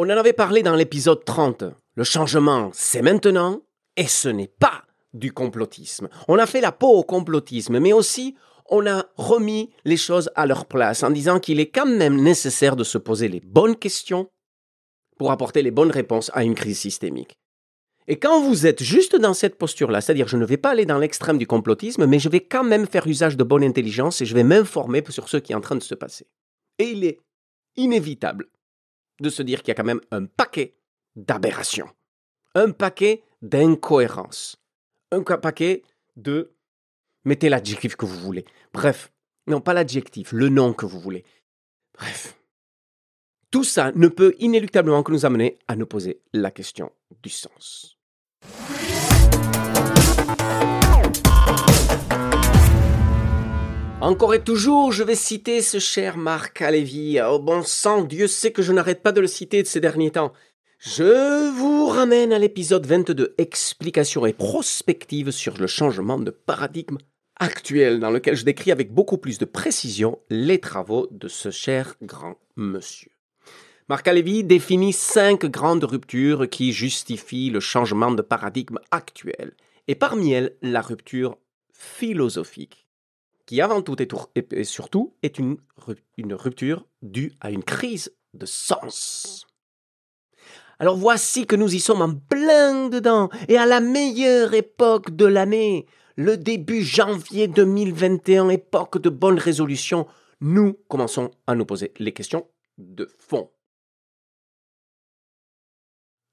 on 0.00 0.06
en 0.06 0.16
avait 0.16 0.32
parlé 0.32 0.64
dans 0.64 0.74
l'épisode 0.74 1.24
30. 1.24 1.64
Le 1.94 2.04
changement, 2.04 2.70
c'est 2.72 3.02
maintenant, 3.02 3.62
et 3.96 4.08
ce 4.08 4.28
n'est 4.28 4.48
pas 4.48 4.82
du 5.12 5.32
complotisme. 5.32 6.08
On 6.26 6.38
a 6.38 6.46
fait 6.46 6.60
la 6.60 6.72
peau 6.72 6.88
au 6.88 7.04
complotisme, 7.04 7.78
mais 7.78 7.92
aussi 7.92 8.34
on 8.70 8.86
a 8.86 9.06
remis 9.16 9.70
les 9.84 9.96
choses 9.96 10.30
à 10.34 10.46
leur 10.46 10.66
place 10.66 11.02
en 11.02 11.10
disant 11.10 11.40
qu'il 11.40 11.60
est 11.60 11.70
quand 11.70 11.86
même 11.86 12.20
nécessaire 12.20 12.76
de 12.76 12.84
se 12.84 12.98
poser 12.98 13.28
les 13.28 13.40
bonnes 13.40 13.76
questions 13.76 14.28
pour 15.18 15.30
apporter 15.30 15.62
les 15.62 15.70
bonnes 15.70 15.90
réponses 15.90 16.30
à 16.34 16.44
une 16.44 16.54
crise 16.54 16.78
systémique. 16.78 17.38
Et 18.06 18.18
quand 18.18 18.42
vous 18.42 18.66
êtes 18.66 18.82
juste 18.82 19.16
dans 19.16 19.32
cette 19.32 19.56
posture-là, 19.56 20.00
c'est-à-dire 20.00 20.28
je 20.28 20.36
ne 20.36 20.44
vais 20.44 20.58
pas 20.58 20.70
aller 20.70 20.84
dans 20.84 20.98
l'extrême 20.98 21.38
du 21.38 21.46
complotisme, 21.46 22.06
mais 22.06 22.18
je 22.18 22.28
vais 22.28 22.40
quand 22.40 22.64
même 22.64 22.86
faire 22.86 23.06
usage 23.06 23.36
de 23.36 23.44
bonne 23.44 23.64
intelligence 23.64 24.20
et 24.20 24.26
je 24.26 24.34
vais 24.34 24.44
m'informer 24.44 25.02
sur 25.08 25.28
ce 25.28 25.38
qui 25.38 25.52
est 25.52 25.56
en 25.56 25.62
train 25.62 25.76
de 25.76 25.82
se 25.82 25.94
passer. 25.94 26.26
Et 26.78 26.90
il 26.90 27.04
est 27.04 27.20
inévitable 27.76 28.48
de 29.20 29.30
se 29.30 29.42
dire 29.42 29.62
qu'il 29.62 29.68
y 29.68 29.72
a 29.72 29.74
quand 29.74 29.84
même 29.84 30.02
un 30.10 30.26
paquet 30.26 30.76
d'aberrations, 31.16 31.88
un 32.54 32.72
paquet 32.72 33.22
d'incohérences, 33.40 34.56
un 35.10 35.22
paquet 35.22 35.82
de 36.16 36.53
Mettez 37.24 37.48
l'adjectif 37.48 37.96
que 37.96 38.04
vous 38.04 38.18
voulez. 38.18 38.44
Bref, 38.74 39.10
non, 39.46 39.60
pas 39.60 39.72
l'adjectif, 39.72 40.32
le 40.32 40.50
nom 40.50 40.74
que 40.74 40.84
vous 40.84 41.00
voulez. 41.00 41.24
Bref, 41.98 42.36
Tout 43.50 43.64
ça 43.64 43.92
ne 43.94 44.08
peut 44.08 44.34
inéluctablement 44.40 45.02
que 45.02 45.12
nous 45.12 45.24
amener 45.24 45.58
à 45.68 45.76
nous 45.76 45.86
poser 45.86 46.20
la 46.34 46.50
question 46.50 46.90
du 47.22 47.30
sens. 47.30 47.98
Encore 54.02 54.34
et 54.34 54.44
toujours, 54.44 54.92
je 54.92 55.02
vais 55.02 55.14
citer 55.14 55.62
ce 55.62 55.78
cher 55.78 56.18
Marc 56.18 56.60
Alévi. 56.60 57.18
Oh 57.26 57.38
bon 57.38 57.62
sang, 57.62 58.02
Dieu 58.02 58.26
sait 58.26 58.52
que 58.52 58.60
je 58.60 58.72
n'arrête 58.72 59.02
pas 59.02 59.12
de 59.12 59.22
le 59.22 59.26
citer 59.26 59.62
de 59.62 59.66
ces 59.66 59.80
derniers 59.80 60.10
temps. 60.10 60.34
Je 60.78 61.50
vous 61.52 61.86
ramène 61.86 62.34
à 62.34 62.38
l'épisode 62.38 62.84
22, 62.84 63.34
explication 63.38 64.26
et 64.26 64.34
prospective 64.34 65.30
sur 65.30 65.56
le 65.56 65.66
changement 65.66 66.18
de 66.18 66.30
paradigme 66.30 66.98
actuel, 67.44 68.00
dans 68.00 68.10
lequel 68.10 68.36
je 68.36 68.44
décris 68.44 68.72
avec 68.72 68.92
beaucoup 68.92 69.18
plus 69.18 69.38
de 69.38 69.44
précision 69.44 70.18
les 70.30 70.58
travaux 70.58 71.08
de 71.10 71.28
ce 71.28 71.50
cher 71.50 71.94
grand 72.02 72.36
monsieur. 72.56 73.10
Marc 73.88 74.08
Alévi 74.08 74.44
définit 74.44 74.94
cinq 74.94 75.44
grandes 75.44 75.84
ruptures 75.84 76.48
qui 76.48 76.72
justifient 76.72 77.50
le 77.50 77.60
changement 77.60 78.10
de 78.10 78.22
paradigme 78.22 78.78
actuel, 78.90 79.52
et 79.88 79.94
parmi 79.94 80.32
elles 80.32 80.56
la 80.62 80.80
rupture 80.80 81.36
philosophique 81.72 82.84
qui 83.46 83.60
avant 83.60 83.82
tout 83.82 83.96
et, 84.00 84.64
surtout 84.64 85.12
est 85.22 85.38
une, 85.38 85.58
une 86.16 86.32
rupture 86.32 86.86
due 87.02 87.32
à 87.42 87.50
une 87.50 87.62
crise 87.62 88.10
de 88.32 88.46
sens. 88.46 89.46
Alors 90.78 90.96
voici 90.96 91.46
que 91.46 91.54
nous 91.54 91.74
y 91.74 91.78
sommes 91.78 92.00
en 92.00 92.14
plein 92.14 92.88
dedans, 92.88 93.28
et 93.48 93.58
à 93.58 93.66
la 93.66 93.80
meilleure 93.80 94.54
époque 94.54 95.14
de 95.14 95.26
l'année, 95.26 95.86
le 96.16 96.36
début 96.36 96.82
janvier 96.82 97.48
2021, 97.48 98.48
époque 98.50 98.98
de 98.98 99.10
bonnes 99.10 99.38
résolutions, 99.38 100.06
nous 100.40 100.74
commençons 100.88 101.30
à 101.46 101.54
nous 101.54 101.64
poser 101.64 101.92
les 101.98 102.12
questions 102.12 102.46
de 102.78 103.08
fond. 103.18 103.50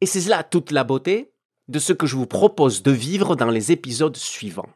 Et 0.01 0.05
c'est 0.05 0.27
là 0.27 0.43
toute 0.43 0.71
la 0.71 0.83
beauté 0.83 1.33
de 1.67 1.79
ce 1.79 1.93
que 1.93 2.07
je 2.07 2.15
vous 2.15 2.27
propose 2.27 2.83
de 2.83 2.91
vivre 2.91 3.35
dans 3.35 3.50
les 3.50 3.71
épisodes 3.71 4.17
suivants 4.17 4.69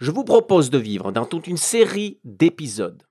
je 0.00 0.10
vous 0.10 0.24
propose 0.24 0.70
de 0.70 0.78
vivre 0.78 1.12
dans 1.12 1.26
toute 1.26 1.46
une 1.46 1.56
série 1.56 2.20
d'épisodes 2.24 3.02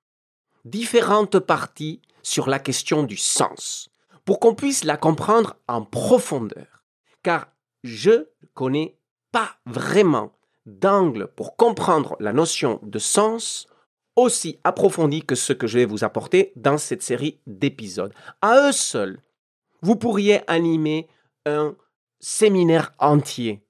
différentes 0.66 1.40
parties 1.40 2.02
sur 2.24 2.50
la 2.50 2.60
question 2.60 3.04
du 3.04 3.16
sens, 3.16 3.90
pour 4.26 4.42
qu'on 4.42 4.54
puisse 4.54 4.84
la 4.84 4.98
comprendre 4.98 5.56
en 5.70 5.82
profondeur. 5.82 6.84
Car 7.24 7.48
je 7.86 8.12
ne 8.12 8.48
connais 8.54 8.98
pas 9.32 9.58
vraiment 9.66 10.34
d'angle 10.68 11.28
pour 11.36 11.56
comprendre 11.56 12.16
la 12.20 12.34
notion 12.34 12.80
de 12.84 13.00
sens 13.00 13.68
aussi 14.16 14.60
approfondi 14.64 15.24
que 15.24 15.36
ce 15.36 15.54
que 15.54 15.68
je 15.68 15.80
vais 15.80 15.86
vous 15.86 16.04
apporter 16.04 16.52
dans 16.56 16.78
cette 16.78 17.04
série 17.04 17.40
d'épisodes. 17.48 18.14
À 18.42 18.68
eux 18.68 18.72
seuls, 18.72 19.22
vous 19.82 19.96
pourriez 19.96 20.42
animer 20.50 21.08
un 21.46 21.76
séminaire 22.20 22.92
entier 23.00 23.67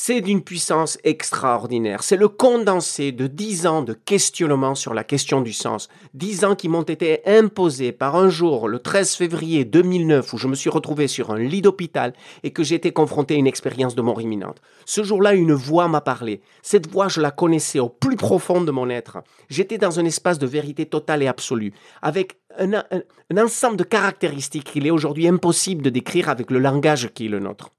c'est 0.00 0.20
d'une 0.20 0.42
puissance 0.42 0.96
extraordinaire. 1.02 2.04
C'est 2.04 2.16
le 2.16 2.28
condensé 2.28 3.10
de 3.10 3.26
dix 3.26 3.66
ans 3.66 3.82
de 3.82 3.94
questionnement 3.94 4.76
sur 4.76 4.94
la 4.94 5.02
question 5.02 5.40
du 5.40 5.52
sens. 5.52 5.88
Dix 6.14 6.44
ans 6.44 6.54
qui 6.54 6.68
m'ont 6.68 6.82
été 6.82 7.20
imposés 7.26 7.90
par 7.90 8.14
un 8.14 8.28
jour, 8.28 8.68
le 8.68 8.78
13 8.78 9.16
février 9.16 9.64
2009, 9.64 10.32
où 10.32 10.38
je 10.38 10.46
me 10.46 10.54
suis 10.54 10.70
retrouvé 10.70 11.08
sur 11.08 11.32
un 11.32 11.38
lit 11.40 11.62
d'hôpital 11.62 12.12
et 12.44 12.52
que 12.52 12.62
j'ai 12.62 12.76
été 12.76 12.92
confronté 12.92 13.34
à 13.34 13.38
une 13.38 13.48
expérience 13.48 13.96
de 13.96 14.02
mort 14.02 14.20
imminente. 14.20 14.62
Ce 14.86 15.02
jour-là, 15.02 15.34
une 15.34 15.52
voix 15.52 15.88
m'a 15.88 16.00
parlé. 16.00 16.42
Cette 16.62 16.88
voix, 16.88 17.08
je 17.08 17.20
la 17.20 17.32
connaissais 17.32 17.80
au 17.80 17.88
plus 17.88 18.16
profond 18.16 18.60
de 18.60 18.70
mon 18.70 18.88
être. 18.90 19.18
J'étais 19.50 19.78
dans 19.78 19.98
un 19.98 20.04
espace 20.04 20.38
de 20.38 20.46
vérité 20.46 20.86
totale 20.86 21.24
et 21.24 21.26
absolue, 21.26 21.74
avec 22.02 22.38
un, 22.56 22.72
un 22.72 23.36
ensemble 23.36 23.76
de 23.76 23.84
caractéristiques 23.84 24.70
qu'il 24.70 24.86
est 24.86 24.92
aujourd'hui 24.92 25.26
impossible 25.26 25.82
de 25.82 25.90
décrire 25.90 26.28
avec 26.28 26.52
le 26.52 26.60
langage 26.60 27.12
qui 27.12 27.26
est 27.26 27.30
le 27.30 27.40
nôtre 27.40 27.72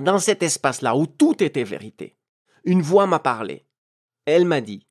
dans 0.00 0.18
cet 0.18 0.42
espace-là 0.42 0.96
où 0.96 1.06
tout 1.06 1.42
était 1.42 1.64
vérité, 1.64 2.16
une 2.64 2.82
voix 2.82 3.06
m'a 3.06 3.18
parlé. 3.18 3.66
Elle 4.24 4.44
m'a 4.44 4.60
dit 4.60 4.86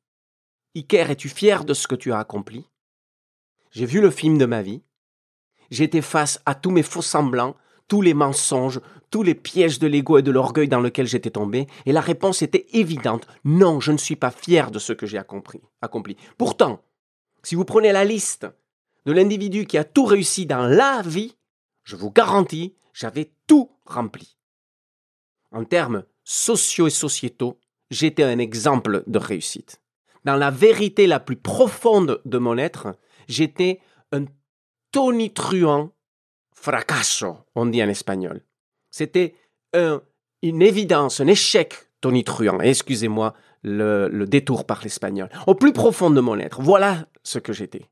Iker, 0.76 1.10
es-tu 1.10 1.30
fier 1.30 1.66
de 1.66 1.74
ce 1.74 1.88
que 1.88 1.96
tu 1.96 2.12
as 2.12 2.20
accompli? 2.20 2.68
J'ai 3.72 3.86
vu 3.86 4.02
le 4.02 4.12
film 4.12 4.38
de 4.38 4.46
ma 4.46 4.62
vie. 4.62 4.84
J'étais 5.70 6.02
face 6.02 6.42
à 6.46 6.56
tous 6.56 6.72
mes 6.72 6.84
faux 6.84 7.02
semblants, 7.02 7.56
tous 7.88 8.02
les 8.02 8.14
mensonges, 8.14 8.82
tous 9.10 9.24
les 9.24 9.36
pièges 9.36 9.80
de 9.80 9.88
l'ego 9.88 10.18
et 10.18 10.22
de 10.22 10.32
l'orgueil 10.32 10.68
dans 10.68 10.82
lesquels 10.82 11.08
j'étais 11.08 11.32
tombé, 11.32 11.68
et 11.86 11.92
la 11.92 12.02
réponse 12.02 12.42
était 12.42 12.68
évidente. 12.74 13.28
Non, 13.44 13.80
je 13.80 13.92
ne 13.92 13.98
suis 13.98 14.16
pas 14.16 14.32
fier 14.32 14.72
de 14.72 14.80
ce 14.80 14.94
que 14.94 15.06
j'ai 15.06 15.18
accompli. 15.18 15.62
accompli. 15.82 16.18
Pourtant, 16.38 16.84
si 17.44 17.56
vous 17.56 17.66
prenez 17.66 17.92
la 17.92 18.06
liste 18.06 18.48
de 19.06 19.12
l'individu 19.14 19.66
qui 19.66 19.78
a 19.78 19.84
tout 19.84 20.06
réussi 20.06 20.46
dans 20.46 20.68
la 20.68 21.02
vie, 21.02 21.36
je 21.84 21.96
vous 21.96 22.12
garantis, 22.12 22.76
j'avais 22.94 23.32
tout 23.48 23.72
rempli 23.86 24.38
en 25.52 25.64
termes 25.64 26.04
sociaux 26.24 26.88
et 26.88 26.92
sociétaux, 26.92 27.60
j'étais 27.90 28.24
un 28.24 28.40
exemple 28.40 29.04
de 29.08 29.20
réussite. 29.20 29.82
Dans 30.24 30.36
la 30.36 30.52
vérité 30.52 31.08
la 31.08 31.20
plus 31.20 31.36
profonde 31.36 32.22
de 32.26 32.38
mon 32.38 32.58
être, 32.58 32.96
j'étais 33.28 33.80
un 34.12 34.26
tonitruant 34.92 35.92
fracasso, 36.54 37.38
on 37.56 37.66
dit 37.66 37.84
en 37.84 37.90
espagnol. 37.90 38.42
C'était 38.92 39.36
une 39.74 40.62
évidence, 40.62 41.22
un 41.22 41.28
échec 41.28 41.76
tonitruant. 42.02 42.60
Excusez-moi 42.60 43.34
le, 43.64 44.10
le, 44.10 44.26
détour 44.26 44.66
par 44.66 44.82
l'espagnol. 44.84 45.30
Au 45.48 45.56
plus 45.56 45.72
profond 45.72 46.10
de 46.10 46.20
mon 46.20 46.38
être, 46.40 46.62
voilà 46.62 47.08
ce 47.24 47.40
que 47.40 47.54
j'étais. 47.54 47.86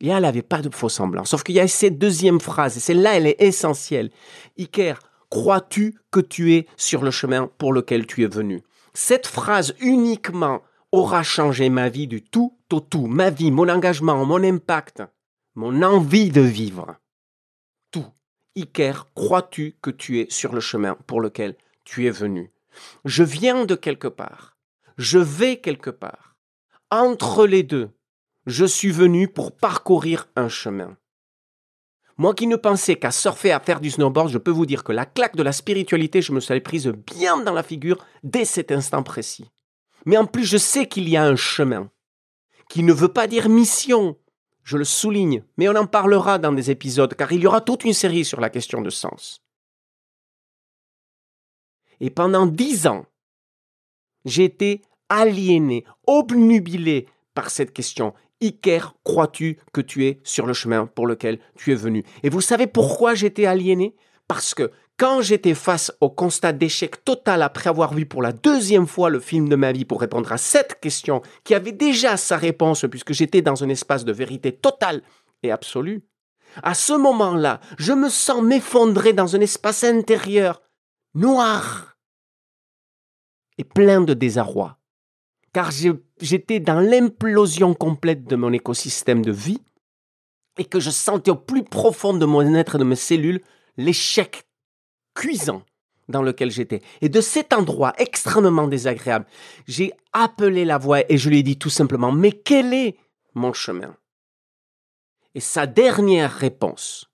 Et 0.00 0.08
elle 0.08 0.22
n'avait 0.22 0.42
pas 0.42 0.60
de 0.62 0.74
faux 0.74 0.88
semblants. 0.88 1.24
Sauf 1.24 1.42
qu'il 1.42 1.54
y 1.54 1.60
a 1.60 1.68
cette 1.68 1.98
deuxième 1.98 2.40
phrase, 2.40 2.76
et 2.76 2.80
celle-là, 2.80 3.16
elle 3.16 3.26
est 3.26 3.40
essentielle. 3.40 4.10
Iker, 4.58 4.98
Crois-tu 5.32 5.98
que 6.10 6.20
tu 6.20 6.52
es 6.52 6.66
sur 6.76 7.02
le 7.02 7.10
chemin 7.10 7.50
pour 7.56 7.72
lequel 7.72 8.06
tu 8.06 8.22
es 8.22 8.26
venu? 8.26 8.62
Cette 8.92 9.26
phrase 9.26 9.74
uniquement 9.80 10.60
aura 10.92 11.22
changé 11.22 11.70
ma 11.70 11.88
vie 11.88 12.06
du 12.06 12.22
tout 12.22 12.58
au 12.70 12.80
tout, 12.80 13.06
ma 13.06 13.30
vie, 13.30 13.50
mon 13.50 13.70
engagement, 13.70 14.26
mon 14.26 14.44
impact, 14.44 15.02
mon 15.54 15.82
envie 15.82 16.28
de 16.28 16.42
vivre. 16.42 16.96
Tout. 17.90 18.04
Iker, 18.56 19.06
crois-tu 19.14 19.78
que 19.80 19.88
tu 19.88 20.20
es 20.20 20.26
sur 20.28 20.52
le 20.52 20.60
chemin 20.60 20.98
pour 21.06 21.22
lequel 21.22 21.56
tu 21.84 22.06
es 22.06 22.10
venu? 22.10 22.52
Je 23.06 23.24
viens 23.24 23.64
de 23.64 23.74
quelque 23.74 24.08
part. 24.08 24.58
Je 24.98 25.18
vais 25.18 25.56
quelque 25.60 25.88
part. 25.88 26.36
Entre 26.90 27.46
les 27.46 27.62
deux, 27.62 27.88
je 28.44 28.66
suis 28.66 28.92
venu 28.92 29.28
pour 29.28 29.56
parcourir 29.56 30.28
un 30.36 30.50
chemin. 30.50 30.98
Moi 32.22 32.34
qui 32.34 32.46
ne 32.46 32.54
pensais 32.54 32.94
qu'à 32.94 33.10
surfer, 33.10 33.50
à 33.50 33.58
faire 33.58 33.80
du 33.80 33.90
snowboard, 33.90 34.28
je 34.28 34.38
peux 34.38 34.52
vous 34.52 34.64
dire 34.64 34.84
que 34.84 34.92
la 34.92 35.06
claque 35.06 35.34
de 35.34 35.42
la 35.42 35.50
spiritualité, 35.50 36.22
je 36.22 36.30
me 36.30 36.38
suis 36.38 36.60
prise 36.60 36.86
bien 36.86 37.38
dans 37.38 37.52
la 37.52 37.64
figure 37.64 37.98
dès 38.22 38.44
cet 38.44 38.70
instant 38.70 39.02
précis. 39.02 39.50
Mais 40.06 40.16
en 40.16 40.26
plus, 40.26 40.44
je 40.44 40.56
sais 40.56 40.86
qu'il 40.86 41.08
y 41.08 41.16
a 41.16 41.24
un 41.24 41.34
chemin, 41.34 41.90
qui 42.68 42.84
ne 42.84 42.92
veut 42.92 43.12
pas 43.12 43.26
dire 43.26 43.48
mission, 43.48 44.16
je 44.62 44.76
le 44.76 44.84
souligne, 44.84 45.42
mais 45.56 45.68
on 45.68 45.74
en 45.74 45.88
parlera 45.88 46.38
dans 46.38 46.52
des 46.52 46.70
épisodes, 46.70 47.12
car 47.12 47.32
il 47.32 47.42
y 47.42 47.46
aura 47.48 47.60
toute 47.60 47.82
une 47.82 47.92
série 47.92 48.24
sur 48.24 48.40
la 48.40 48.50
question 48.50 48.82
de 48.82 48.90
sens. 48.90 49.42
Et 51.98 52.10
pendant 52.10 52.46
dix 52.46 52.86
ans, 52.86 53.04
j'ai 54.24 54.44
été 54.44 54.82
aliéné, 55.08 55.84
obnubilé 56.06 57.08
par 57.34 57.50
cette 57.50 57.72
question. 57.72 58.14
Iker, 58.42 58.94
crois-tu 59.04 59.58
que 59.72 59.80
tu 59.80 60.06
es 60.06 60.20
sur 60.24 60.46
le 60.46 60.52
chemin 60.52 60.86
pour 60.86 61.06
lequel 61.06 61.38
tu 61.56 61.72
es 61.72 61.76
venu? 61.76 62.04
Et 62.22 62.28
vous 62.28 62.40
savez 62.40 62.66
pourquoi 62.66 63.14
j'étais 63.14 63.46
aliéné? 63.46 63.94
Parce 64.26 64.54
que 64.54 64.70
quand 64.98 65.20
j'étais 65.20 65.54
face 65.54 65.92
au 66.00 66.10
constat 66.10 66.52
d'échec 66.52 67.04
total 67.04 67.42
après 67.42 67.68
avoir 67.68 67.94
vu 67.94 68.06
pour 68.06 68.22
la 68.22 68.32
deuxième 68.32 68.86
fois 68.86 69.10
le 69.10 69.20
film 69.20 69.48
de 69.48 69.56
ma 69.56 69.72
vie 69.72 69.84
pour 69.84 70.00
répondre 70.00 70.30
à 70.32 70.38
cette 70.38 70.80
question, 70.80 71.22
qui 71.44 71.54
avait 71.54 71.72
déjà 71.72 72.16
sa 72.16 72.36
réponse 72.36 72.84
puisque 72.90 73.12
j'étais 73.12 73.42
dans 73.42 73.64
un 73.64 73.68
espace 73.68 74.04
de 74.04 74.12
vérité 74.12 74.52
totale 74.52 75.02
et 75.42 75.50
absolue, 75.50 76.04
à 76.62 76.74
ce 76.74 76.92
moment-là, 76.92 77.60
je 77.78 77.92
me 77.92 78.08
sens 78.08 78.42
m'effondrer 78.42 79.12
dans 79.12 79.34
un 79.34 79.40
espace 79.40 79.84
intérieur 79.84 80.62
noir 81.14 81.96
et 83.58 83.64
plein 83.64 84.00
de 84.00 84.14
désarroi 84.14 84.78
car 85.52 85.70
j'étais 86.20 86.60
dans 86.60 86.80
l'implosion 86.80 87.74
complète 87.74 88.24
de 88.24 88.36
mon 88.36 88.52
écosystème 88.52 89.24
de 89.24 89.32
vie 89.32 89.62
et 90.58 90.64
que 90.64 90.80
je 90.80 90.90
sentais 90.90 91.30
au 91.30 91.36
plus 91.36 91.64
profond 91.64 92.14
de 92.14 92.24
mon 92.24 92.54
être 92.54 92.76
et 92.76 92.78
de 92.78 92.84
mes 92.84 92.96
cellules 92.96 93.42
l'échec 93.76 94.44
cuisant 95.14 95.62
dans 96.08 96.22
lequel 96.22 96.50
j'étais. 96.50 96.80
Et 97.00 97.08
de 97.08 97.20
cet 97.20 97.52
endroit 97.52 97.94
extrêmement 97.98 98.66
désagréable, 98.66 99.26
j'ai 99.66 99.92
appelé 100.12 100.64
la 100.64 100.78
voix 100.78 101.00
et 101.10 101.18
je 101.18 101.28
lui 101.28 101.38
ai 101.38 101.42
dit 101.42 101.58
tout 101.58 101.70
simplement, 101.70 102.12
mais 102.12 102.32
quel 102.32 102.72
est 102.74 102.96
mon 103.34 103.52
chemin? 103.52 103.96
Et 105.34 105.40
sa 105.40 105.66
dernière 105.66 106.32
réponse 106.32 107.10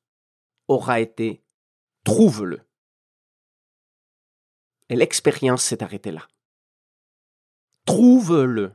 aura 0.67 1.01
été, 1.01 1.43
trouve-le. 2.05 2.61
Et 4.89 4.97
l'expérience 4.97 5.63
s'est 5.63 5.83
arrêtée 5.83 6.11
là. 6.11 6.27
Trouve-le. 7.89 8.73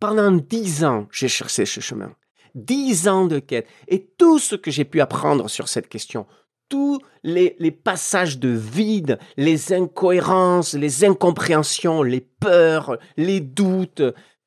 Pendant 0.00 0.32
dix 0.32 0.82
ans, 0.82 1.06
j'ai 1.12 1.28
cherché 1.28 1.66
ce 1.66 1.80
chemin. 1.80 2.16
dix 2.54 3.06
ans 3.06 3.26
de 3.26 3.38
quête 3.38 3.68
et 3.86 4.06
tout 4.16 4.38
ce 4.38 4.54
que 4.54 4.70
j'ai 4.70 4.86
pu 4.86 5.02
apprendre 5.02 5.50
sur 5.50 5.68
cette 5.68 5.90
question, 5.90 6.26
tous 6.70 7.02
les, 7.22 7.70
passages 7.70 8.38
de 8.38 8.48
vide, 8.48 9.18
les 9.36 9.74
incohérences, 9.74 10.72
les 10.72 11.04
incompréhensions, 11.04 12.02
les 12.02 12.22
peurs, 12.22 12.96
les 13.18 13.40
doutes, 13.40 14.02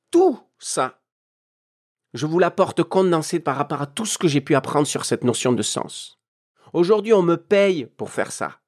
tout 0.10 0.40
ça, 0.58 1.00
je 2.16 2.26
vous 2.26 2.40
l'apporte 2.40 2.82
condensé 2.82 3.40
par 3.40 3.58
rapport 3.58 3.84
à 3.84 3.88
tout 3.88 4.08
ce 4.08 4.18
que 4.18 4.28
j'ai 4.28 4.42
pu 4.42 4.56
apprendre 4.56 4.88
sur 4.88 5.06
cette 5.06 5.24
notion 5.24 5.54
de 5.54 5.62
sens. 5.62 6.20
Aujourd'hui, 6.74 7.14
on 7.14 7.22
me 7.22 7.38
paye 7.38 7.86
pour 7.86 8.10
faire 8.10 8.32
ça. 8.32 8.61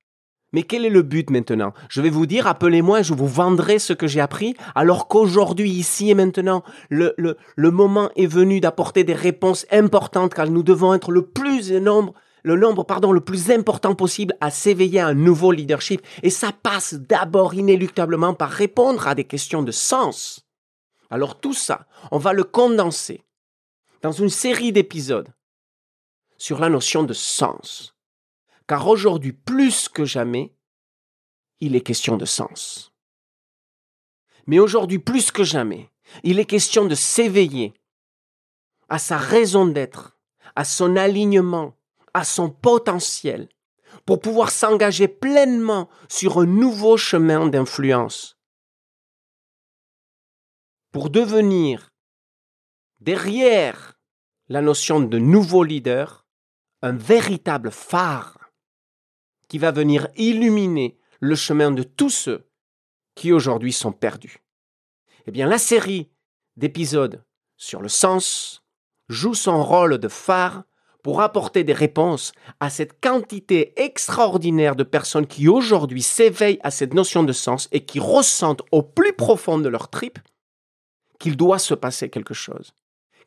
Mais 0.54 0.64
quel 0.64 0.86
est 0.86 0.90
le 0.90 1.02
but 1.02 1.30
maintenant? 1.30 1.74
Je 1.90 2.02
vais 2.02 2.10
vous 2.10 2.26
dire, 2.26 2.48
appelez-moi, 2.48 3.02
je 3.02 3.14
vous 3.14 3.28
vendrai 3.28 3.80
ce 3.80 3.92
que 3.92 4.08
j'ai 4.08 4.22
appris, 4.22 4.56
alors 4.76 5.08
qu'aujourd'hui, 5.08 5.72
ici 5.72 6.10
et 6.10 6.16
maintenant, 6.16 6.64
le, 6.90 7.14
le, 7.18 7.38
le 7.56 7.72
moment 7.72 8.10
est 8.16 8.28
venu 8.28 8.60
d'apporter 8.60 9.04
des 9.04 9.14
réponses 9.16 9.66
importantes, 9.72 10.34
car 10.34 10.50
nous 10.50 10.64
devons 10.64 10.94
être 10.94 11.12
le 11.12 11.26
plus 11.26 11.72
nombre, 11.72 12.14
le 12.44 12.56
nombre, 12.56 12.84
pardon, 12.84 13.12
le 13.12 13.22
plus 13.22 13.52
important 13.52 13.96
possible 13.96 14.36
à 14.42 14.52
s'éveiller 14.52 15.00
à 15.00 15.08
un 15.08 15.14
nouveau 15.14 15.52
leadership. 15.52 16.02
Et 16.22 16.30
ça 16.30 16.52
passe 16.52 16.94
d'abord 16.94 17.54
inéluctablement 17.54 18.34
par 18.34 18.50
répondre 18.50 19.08
à 19.08 19.16
des 19.16 19.24
questions 19.24 19.64
de 19.64 19.72
sens. 19.72 20.46
Alors 21.10 21.40
tout 21.40 21.54
ça, 21.54 21.88
on 22.12 22.18
va 22.18 22.34
le 22.34 22.44
condenser 22.44 23.24
dans 24.02 24.12
une 24.12 24.30
série 24.30 24.72
d'épisodes 24.72 25.30
sur 26.38 26.60
la 26.60 26.70
notion 26.70 27.04
de 27.04 27.14
sens. 27.14 27.93
Car 28.68 28.88
aujourd'hui, 28.88 29.34
plus 29.34 29.90
que 29.90 30.06
jamais, 30.06 30.56
il 31.60 31.76
est 31.76 31.82
question 31.82 32.18
de 32.18 32.26
sens. 32.26 32.94
Mais 34.48 34.60
aujourd'hui, 34.60 35.00
plus 35.00 35.32
que 35.32 35.44
jamais, 35.44 35.90
il 36.24 36.40
est 36.40 36.46
question 36.46 36.86
de 36.86 36.96
s'éveiller 36.96 37.74
à 38.90 39.00
sa 39.00 39.18
raison 39.18 39.66
d'être, 39.66 40.18
à 40.56 40.66
son 40.66 40.96
alignement, 40.98 41.78
à 42.14 42.24
son 42.24 42.50
potentiel, 42.50 43.50
pour 44.06 44.20
pouvoir 44.20 44.52
s'engager 44.52 45.08
pleinement 45.08 45.90
sur 46.10 46.40
un 46.40 46.46
nouveau 46.46 46.98
chemin 46.98 47.48
d'influence, 47.48 48.38
pour 50.92 51.10
devenir, 51.10 51.90
derrière 53.00 53.98
la 54.50 54.62
notion 54.62 55.00
de 55.00 55.18
nouveau 55.18 55.64
leader, 55.64 56.26
un 56.82 56.92
véritable 56.92 57.72
phare 57.72 58.43
qui 59.54 59.60
va 59.60 59.70
venir 59.70 60.08
illuminer 60.16 60.98
le 61.20 61.36
chemin 61.36 61.70
de 61.70 61.84
tous 61.84 62.10
ceux 62.10 62.50
qui 63.14 63.32
aujourd'hui 63.32 63.72
sont 63.72 63.92
perdus. 63.92 64.40
Eh 65.28 65.32
bien, 65.32 65.46
la 65.46 65.60
série 65.60 66.10
d'épisodes 66.58 67.24
sur 67.56 67.80
le 67.80 67.88
sens 67.88 68.64
joue 69.10 69.36
son 69.36 69.64
rôle 69.64 70.00
de 70.00 70.08
phare 70.08 70.64
pour 71.04 71.22
apporter 71.22 71.64
des 71.64 71.74
réponses 71.74 72.32
à 72.60 72.72
cette 72.72 73.00
quantité 73.00 73.80
extraordinaire 73.80 74.76
de 74.76 74.82
personnes 74.82 75.28
qui 75.28 75.48
aujourd'hui 75.48 76.02
s'éveillent 76.02 76.60
à 76.64 76.72
cette 76.72 76.96
notion 76.96 77.22
de 77.22 77.32
sens 77.32 77.70
et 77.72 77.86
qui 77.86 78.00
ressentent 78.00 78.64
au 78.72 78.82
plus 78.82 79.14
profond 79.14 79.60
de 79.60 79.70
leur 79.70 79.92
trip 79.92 80.18
qu'il 81.20 81.38
doit 81.38 81.60
se 81.60 81.76
passer 81.76 82.10
quelque 82.10 82.34
chose, 82.34 82.74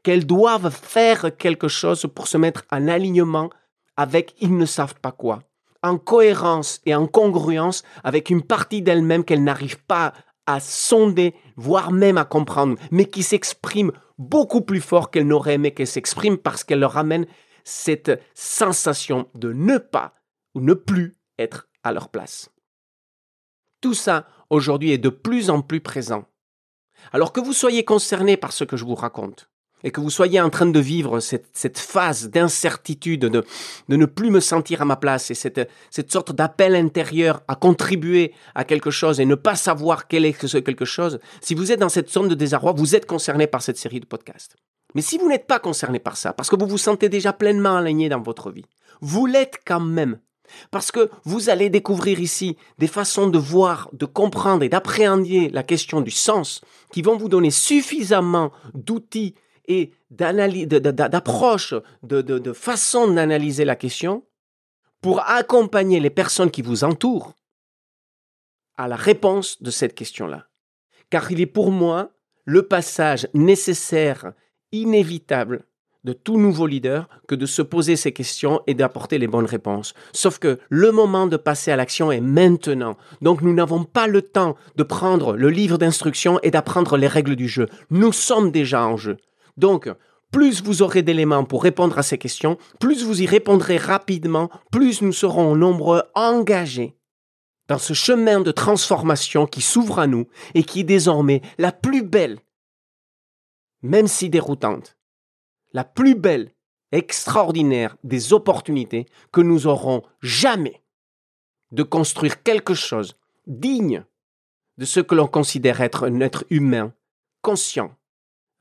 qu'elles 0.02 0.26
doivent 0.26 0.74
faire 0.74 1.36
quelque 1.36 1.68
chose 1.68 2.04
pour 2.12 2.26
se 2.26 2.36
mettre 2.36 2.64
en 2.72 2.88
alignement 2.88 3.48
avec 3.96 4.34
ils 4.40 4.56
ne 4.56 4.66
savent 4.66 4.98
pas 5.00 5.12
quoi, 5.12 5.44
en 5.88 5.98
cohérence 5.98 6.80
et 6.86 6.94
en 6.94 7.06
congruence 7.06 7.82
avec 8.04 8.30
une 8.30 8.42
partie 8.42 8.82
d'elle-même 8.82 9.24
qu'elle 9.24 9.44
n'arrive 9.44 9.78
pas 9.84 10.12
à 10.46 10.60
sonder, 10.60 11.34
voire 11.56 11.90
même 11.92 12.18
à 12.18 12.24
comprendre, 12.24 12.76
mais 12.90 13.06
qui 13.06 13.22
s'exprime 13.22 13.92
beaucoup 14.18 14.60
plus 14.60 14.80
fort 14.80 15.10
qu'elle 15.10 15.26
n'aurait 15.26 15.54
aimé 15.54 15.72
qu'elle 15.72 15.86
s'exprime 15.86 16.38
parce 16.38 16.64
qu'elle 16.64 16.80
leur 16.80 16.96
amène 16.96 17.26
cette 17.64 18.22
sensation 18.34 19.28
de 19.34 19.52
ne 19.52 19.78
pas 19.78 20.14
ou 20.54 20.60
ne 20.60 20.74
plus 20.74 21.18
être 21.38 21.68
à 21.82 21.92
leur 21.92 22.08
place. 22.08 22.50
Tout 23.80 23.94
ça, 23.94 24.26
aujourd'hui, 24.50 24.92
est 24.92 24.98
de 24.98 25.08
plus 25.08 25.50
en 25.50 25.62
plus 25.62 25.80
présent. 25.80 26.24
Alors 27.12 27.32
que 27.32 27.40
vous 27.40 27.52
soyez 27.52 27.84
concerné 27.84 28.36
par 28.36 28.52
ce 28.52 28.64
que 28.64 28.76
je 28.76 28.84
vous 28.84 28.94
raconte, 28.94 29.50
et 29.86 29.92
que 29.92 30.00
vous 30.00 30.10
soyez 30.10 30.40
en 30.40 30.50
train 30.50 30.66
de 30.66 30.80
vivre 30.80 31.20
cette, 31.20 31.78
phase 31.78 32.28
d'incertitude, 32.28 33.20
de, 33.20 33.44
de, 33.88 33.96
ne 33.96 34.04
plus 34.04 34.30
me 34.30 34.40
sentir 34.40 34.82
à 34.82 34.84
ma 34.84 34.96
place, 34.96 35.30
et 35.30 35.34
cette, 35.34 35.70
cette 35.90 36.10
sorte 36.10 36.32
d'appel 36.32 36.74
intérieur 36.74 37.42
à 37.46 37.54
contribuer 37.54 38.34
à 38.56 38.64
quelque 38.64 38.90
chose 38.90 39.20
et 39.20 39.24
ne 39.24 39.36
pas 39.36 39.54
savoir 39.54 40.08
quel 40.08 40.24
est 40.24 40.44
ce 40.44 40.58
quelque 40.58 40.84
chose, 40.84 41.20
si 41.40 41.54
vous 41.54 41.70
êtes 41.70 41.78
dans 41.78 41.88
cette 41.88 42.10
zone 42.10 42.26
de 42.26 42.34
désarroi, 42.34 42.72
vous 42.72 42.96
êtes 42.96 43.06
concerné 43.06 43.46
par 43.46 43.62
cette 43.62 43.78
série 43.78 44.00
de 44.00 44.06
podcasts. 44.06 44.56
Mais 44.96 45.02
si 45.02 45.18
vous 45.18 45.28
n'êtes 45.28 45.46
pas 45.46 45.60
concerné 45.60 46.00
par 46.00 46.16
ça, 46.16 46.32
parce 46.32 46.50
que 46.50 46.56
vous 46.56 46.66
vous 46.66 46.78
sentez 46.78 47.08
déjà 47.08 47.32
pleinement 47.32 47.76
aligné 47.76 48.08
dans 48.08 48.20
votre 48.20 48.50
vie, 48.50 48.66
vous 49.00 49.26
l'êtes 49.26 49.60
quand 49.64 49.78
même. 49.78 50.18
Parce 50.72 50.90
que 50.90 51.10
vous 51.24 51.48
allez 51.48 51.70
découvrir 51.70 52.18
ici 52.18 52.56
des 52.78 52.86
façons 52.88 53.28
de 53.28 53.38
voir, 53.38 53.88
de 53.92 54.06
comprendre 54.06 54.64
et 54.64 54.68
d'appréhender 54.68 55.48
la 55.50 55.62
question 55.62 56.00
du 56.00 56.10
sens 56.10 56.60
qui 56.92 57.02
vont 57.02 57.16
vous 57.16 57.28
donner 57.28 57.52
suffisamment 57.52 58.50
d'outils 58.74 59.34
et 59.68 59.92
d'approche, 60.10 61.74
de, 62.02 62.20
de, 62.20 62.52
façon 62.52 63.12
d'analyser 63.12 63.64
la 63.64 63.76
question 63.76 64.24
pour 65.00 65.20
accompagner 65.20 66.00
les 66.00 66.10
personnes 66.10 66.50
qui 66.50 66.62
vous 66.62 66.84
entourent 66.84 67.34
à 68.76 68.88
la 68.88 68.96
réponse 68.96 69.62
de 69.62 69.70
cette 69.70 69.94
question-là. 69.94 70.48
Car 71.10 71.30
il 71.30 71.40
est 71.40 71.46
pour 71.46 71.70
moi 71.70 72.10
le 72.44 72.62
passage 72.62 73.28
nécessaire, 73.34 74.32
inévitable 74.72 75.64
de 76.06 76.12
tout 76.12 76.38
nouveau 76.38 76.66
leader 76.66 77.08
que 77.26 77.34
de 77.34 77.46
se 77.46 77.62
poser 77.62 77.96
ces 77.96 78.12
questions 78.12 78.62
et 78.68 78.74
d'apporter 78.74 79.18
les 79.18 79.26
bonnes 79.26 79.44
réponses. 79.44 79.92
Sauf 80.12 80.38
que 80.38 80.60
le 80.68 80.92
moment 80.92 81.26
de 81.26 81.36
passer 81.36 81.72
à 81.72 81.76
l'action 81.76 82.12
est 82.12 82.20
maintenant. 82.20 82.96
Donc 83.20 83.42
nous 83.42 83.52
n'avons 83.52 83.82
pas 83.82 84.06
le 84.06 84.22
temps 84.22 84.56
de 84.76 84.84
prendre 84.84 85.36
le 85.36 85.50
livre 85.50 85.78
d'instruction 85.78 86.38
et 86.44 86.52
d'apprendre 86.52 86.96
les 86.96 87.08
règles 87.08 87.34
du 87.34 87.48
jeu. 87.48 87.68
Nous 87.90 88.12
sommes 88.12 88.52
déjà 88.52 88.86
en 88.86 88.96
jeu. 88.96 89.16
Donc, 89.56 89.88
plus 90.30 90.62
vous 90.62 90.82
aurez 90.82 91.02
d'éléments 91.02 91.44
pour 91.44 91.62
répondre 91.62 91.98
à 91.98 92.02
ces 92.02 92.18
questions, 92.18 92.58
plus 92.80 93.04
vous 93.04 93.22
y 93.22 93.26
répondrez 93.26 93.76
rapidement, 93.76 94.50
plus 94.70 95.02
nous 95.02 95.12
serons 95.12 95.54
nombreux 95.54 96.02
engagés 96.14 96.96
dans 97.68 97.78
ce 97.78 97.94
chemin 97.94 98.40
de 98.40 98.52
transformation 98.52 99.46
qui 99.46 99.60
s'ouvre 99.60 99.98
à 99.98 100.06
nous 100.06 100.26
et 100.54 100.62
qui 100.62 100.80
est 100.80 100.84
désormais 100.84 101.42
la 101.58 101.72
plus 101.72 102.02
belle, 102.02 102.38
même 103.82 104.06
si 104.06 104.28
déroutante, 104.28 104.96
la 105.72 105.84
plus 105.84 106.14
belle, 106.14 106.52
extraordinaire 106.92 107.96
des 108.04 108.32
opportunités 108.32 109.06
que 109.32 109.40
nous 109.40 109.66
aurons 109.66 110.02
jamais 110.22 110.82
de 111.72 111.82
construire 111.82 112.42
quelque 112.42 112.74
chose 112.74 113.16
digne 113.46 114.04
de 114.78 114.84
ce 114.84 115.00
que 115.00 115.14
l'on 115.14 115.26
considère 115.26 115.80
être 115.80 116.06
un 116.06 116.20
être 116.20 116.44
humain, 116.50 116.92
conscient, 117.42 117.96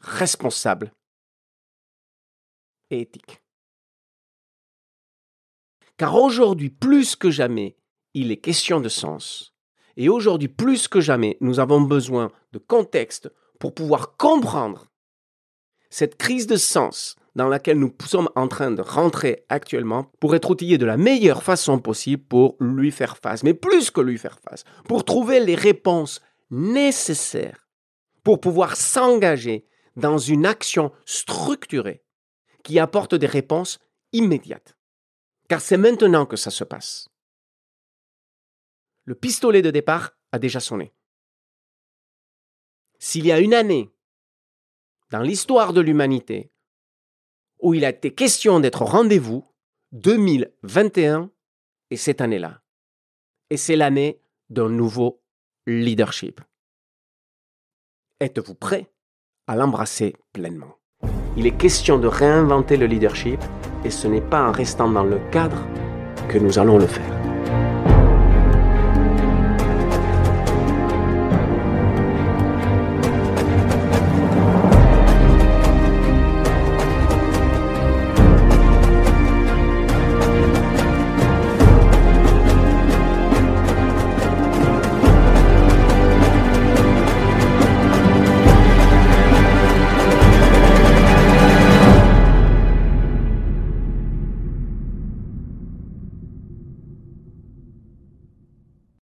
responsable 0.05 0.93
et 2.89 3.01
éthique. 3.01 3.41
Car 5.97 6.15
aujourd'hui, 6.15 6.69
plus 6.69 7.15
que 7.15 7.31
jamais, 7.31 7.77
il 8.13 8.31
est 8.31 8.37
question 8.37 8.79
de 8.79 8.89
sens. 8.89 9.53
Et 9.97 10.09
aujourd'hui, 10.09 10.49
plus 10.49 10.87
que 10.87 11.01
jamais, 11.01 11.37
nous 11.41 11.59
avons 11.59 11.81
besoin 11.81 12.31
de 12.51 12.59
contexte 12.59 13.31
pour 13.59 13.73
pouvoir 13.73 14.17
comprendre 14.17 14.87
cette 15.89 16.17
crise 16.17 16.47
de 16.47 16.57
sens 16.57 17.15
dans 17.35 17.47
laquelle 17.47 17.79
nous 17.79 17.93
sommes 18.05 18.29
en 18.35 18.47
train 18.47 18.71
de 18.71 18.81
rentrer 18.81 19.45
actuellement 19.49 20.11
pour 20.19 20.35
être 20.35 20.49
outillés 20.49 20.77
de 20.77 20.85
la 20.85 20.97
meilleure 20.97 21.43
façon 21.43 21.79
possible 21.79 22.23
pour 22.23 22.55
lui 22.59 22.91
faire 22.91 23.17
face. 23.17 23.43
Mais 23.43 23.53
plus 23.53 23.91
que 23.91 24.01
lui 24.01 24.17
faire 24.17 24.39
face, 24.39 24.63
pour 24.85 25.05
trouver 25.05 25.39
les 25.39 25.55
réponses 25.55 26.21
nécessaires 26.49 27.65
pour 28.25 28.41
pouvoir 28.41 28.75
s'engager 28.75 29.65
dans 29.95 30.17
une 30.17 30.45
action 30.45 30.91
structurée 31.05 32.03
qui 32.63 32.79
apporte 32.79 33.15
des 33.15 33.27
réponses 33.27 33.79
immédiates. 34.11 34.77
Car 35.47 35.61
c'est 35.61 35.77
maintenant 35.77 36.25
que 36.25 36.35
ça 36.35 36.51
se 36.51 36.63
passe. 36.63 37.09
Le 39.03 39.15
pistolet 39.15 39.61
de 39.61 39.71
départ 39.71 40.17
a 40.31 40.39
déjà 40.39 40.59
sonné. 40.59 40.93
S'il 42.97 43.25
y 43.25 43.31
a 43.31 43.39
une 43.39 43.53
année 43.53 43.93
dans 45.11 45.21
l'histoire 45.21 45.73
de 45.73 45.81
l'humanité 45.81 46.51
où 47.59 47.73
il 47.73 47.85
a 47.85 47.89
été 47.89 48.13
question 48.13 48.59
d'être 48.59 48.81
au 48.81 48.85
rendez-vous, 48.85 49.45
2021 49.91 51.31
est 51.91 51.95
cette 51.95 52.21
année-là. 52.21 52.61
Et 53.49 53.57
c'est 53.57 53.75
l'année 53.75 54.21
d'un 54.49 54.69
nouveau 54.69 55.21
leadership. 55.67 56.41
Êtes-vous 58.19 58.55
prêt 58.55 58.91
à 59.47 59.55
l'embrasser 59.55 60.15
pleinement. 60.33 60.77
Il 61.37 61.45
est 61.45 61.57
question 61.57 61.99
de 61.99 62.07
réinventer 62.07 62.77
le 62.77 62.87
leadership 62.87 63.39
et 63.83 63.89
ce 63.89 64.07
n'est 64.07 64.21
pas 64.21 64.47
en 64.47 64.51
restant 64.51 64.89
dans 64.89 65.03
le 65.03 65.19
cadre 65.31 65.67
que 66.29 66.37
nous 66.37 66.57
allons 66.57 66.77
le 66.77 66.87
faire. 66.87 67.34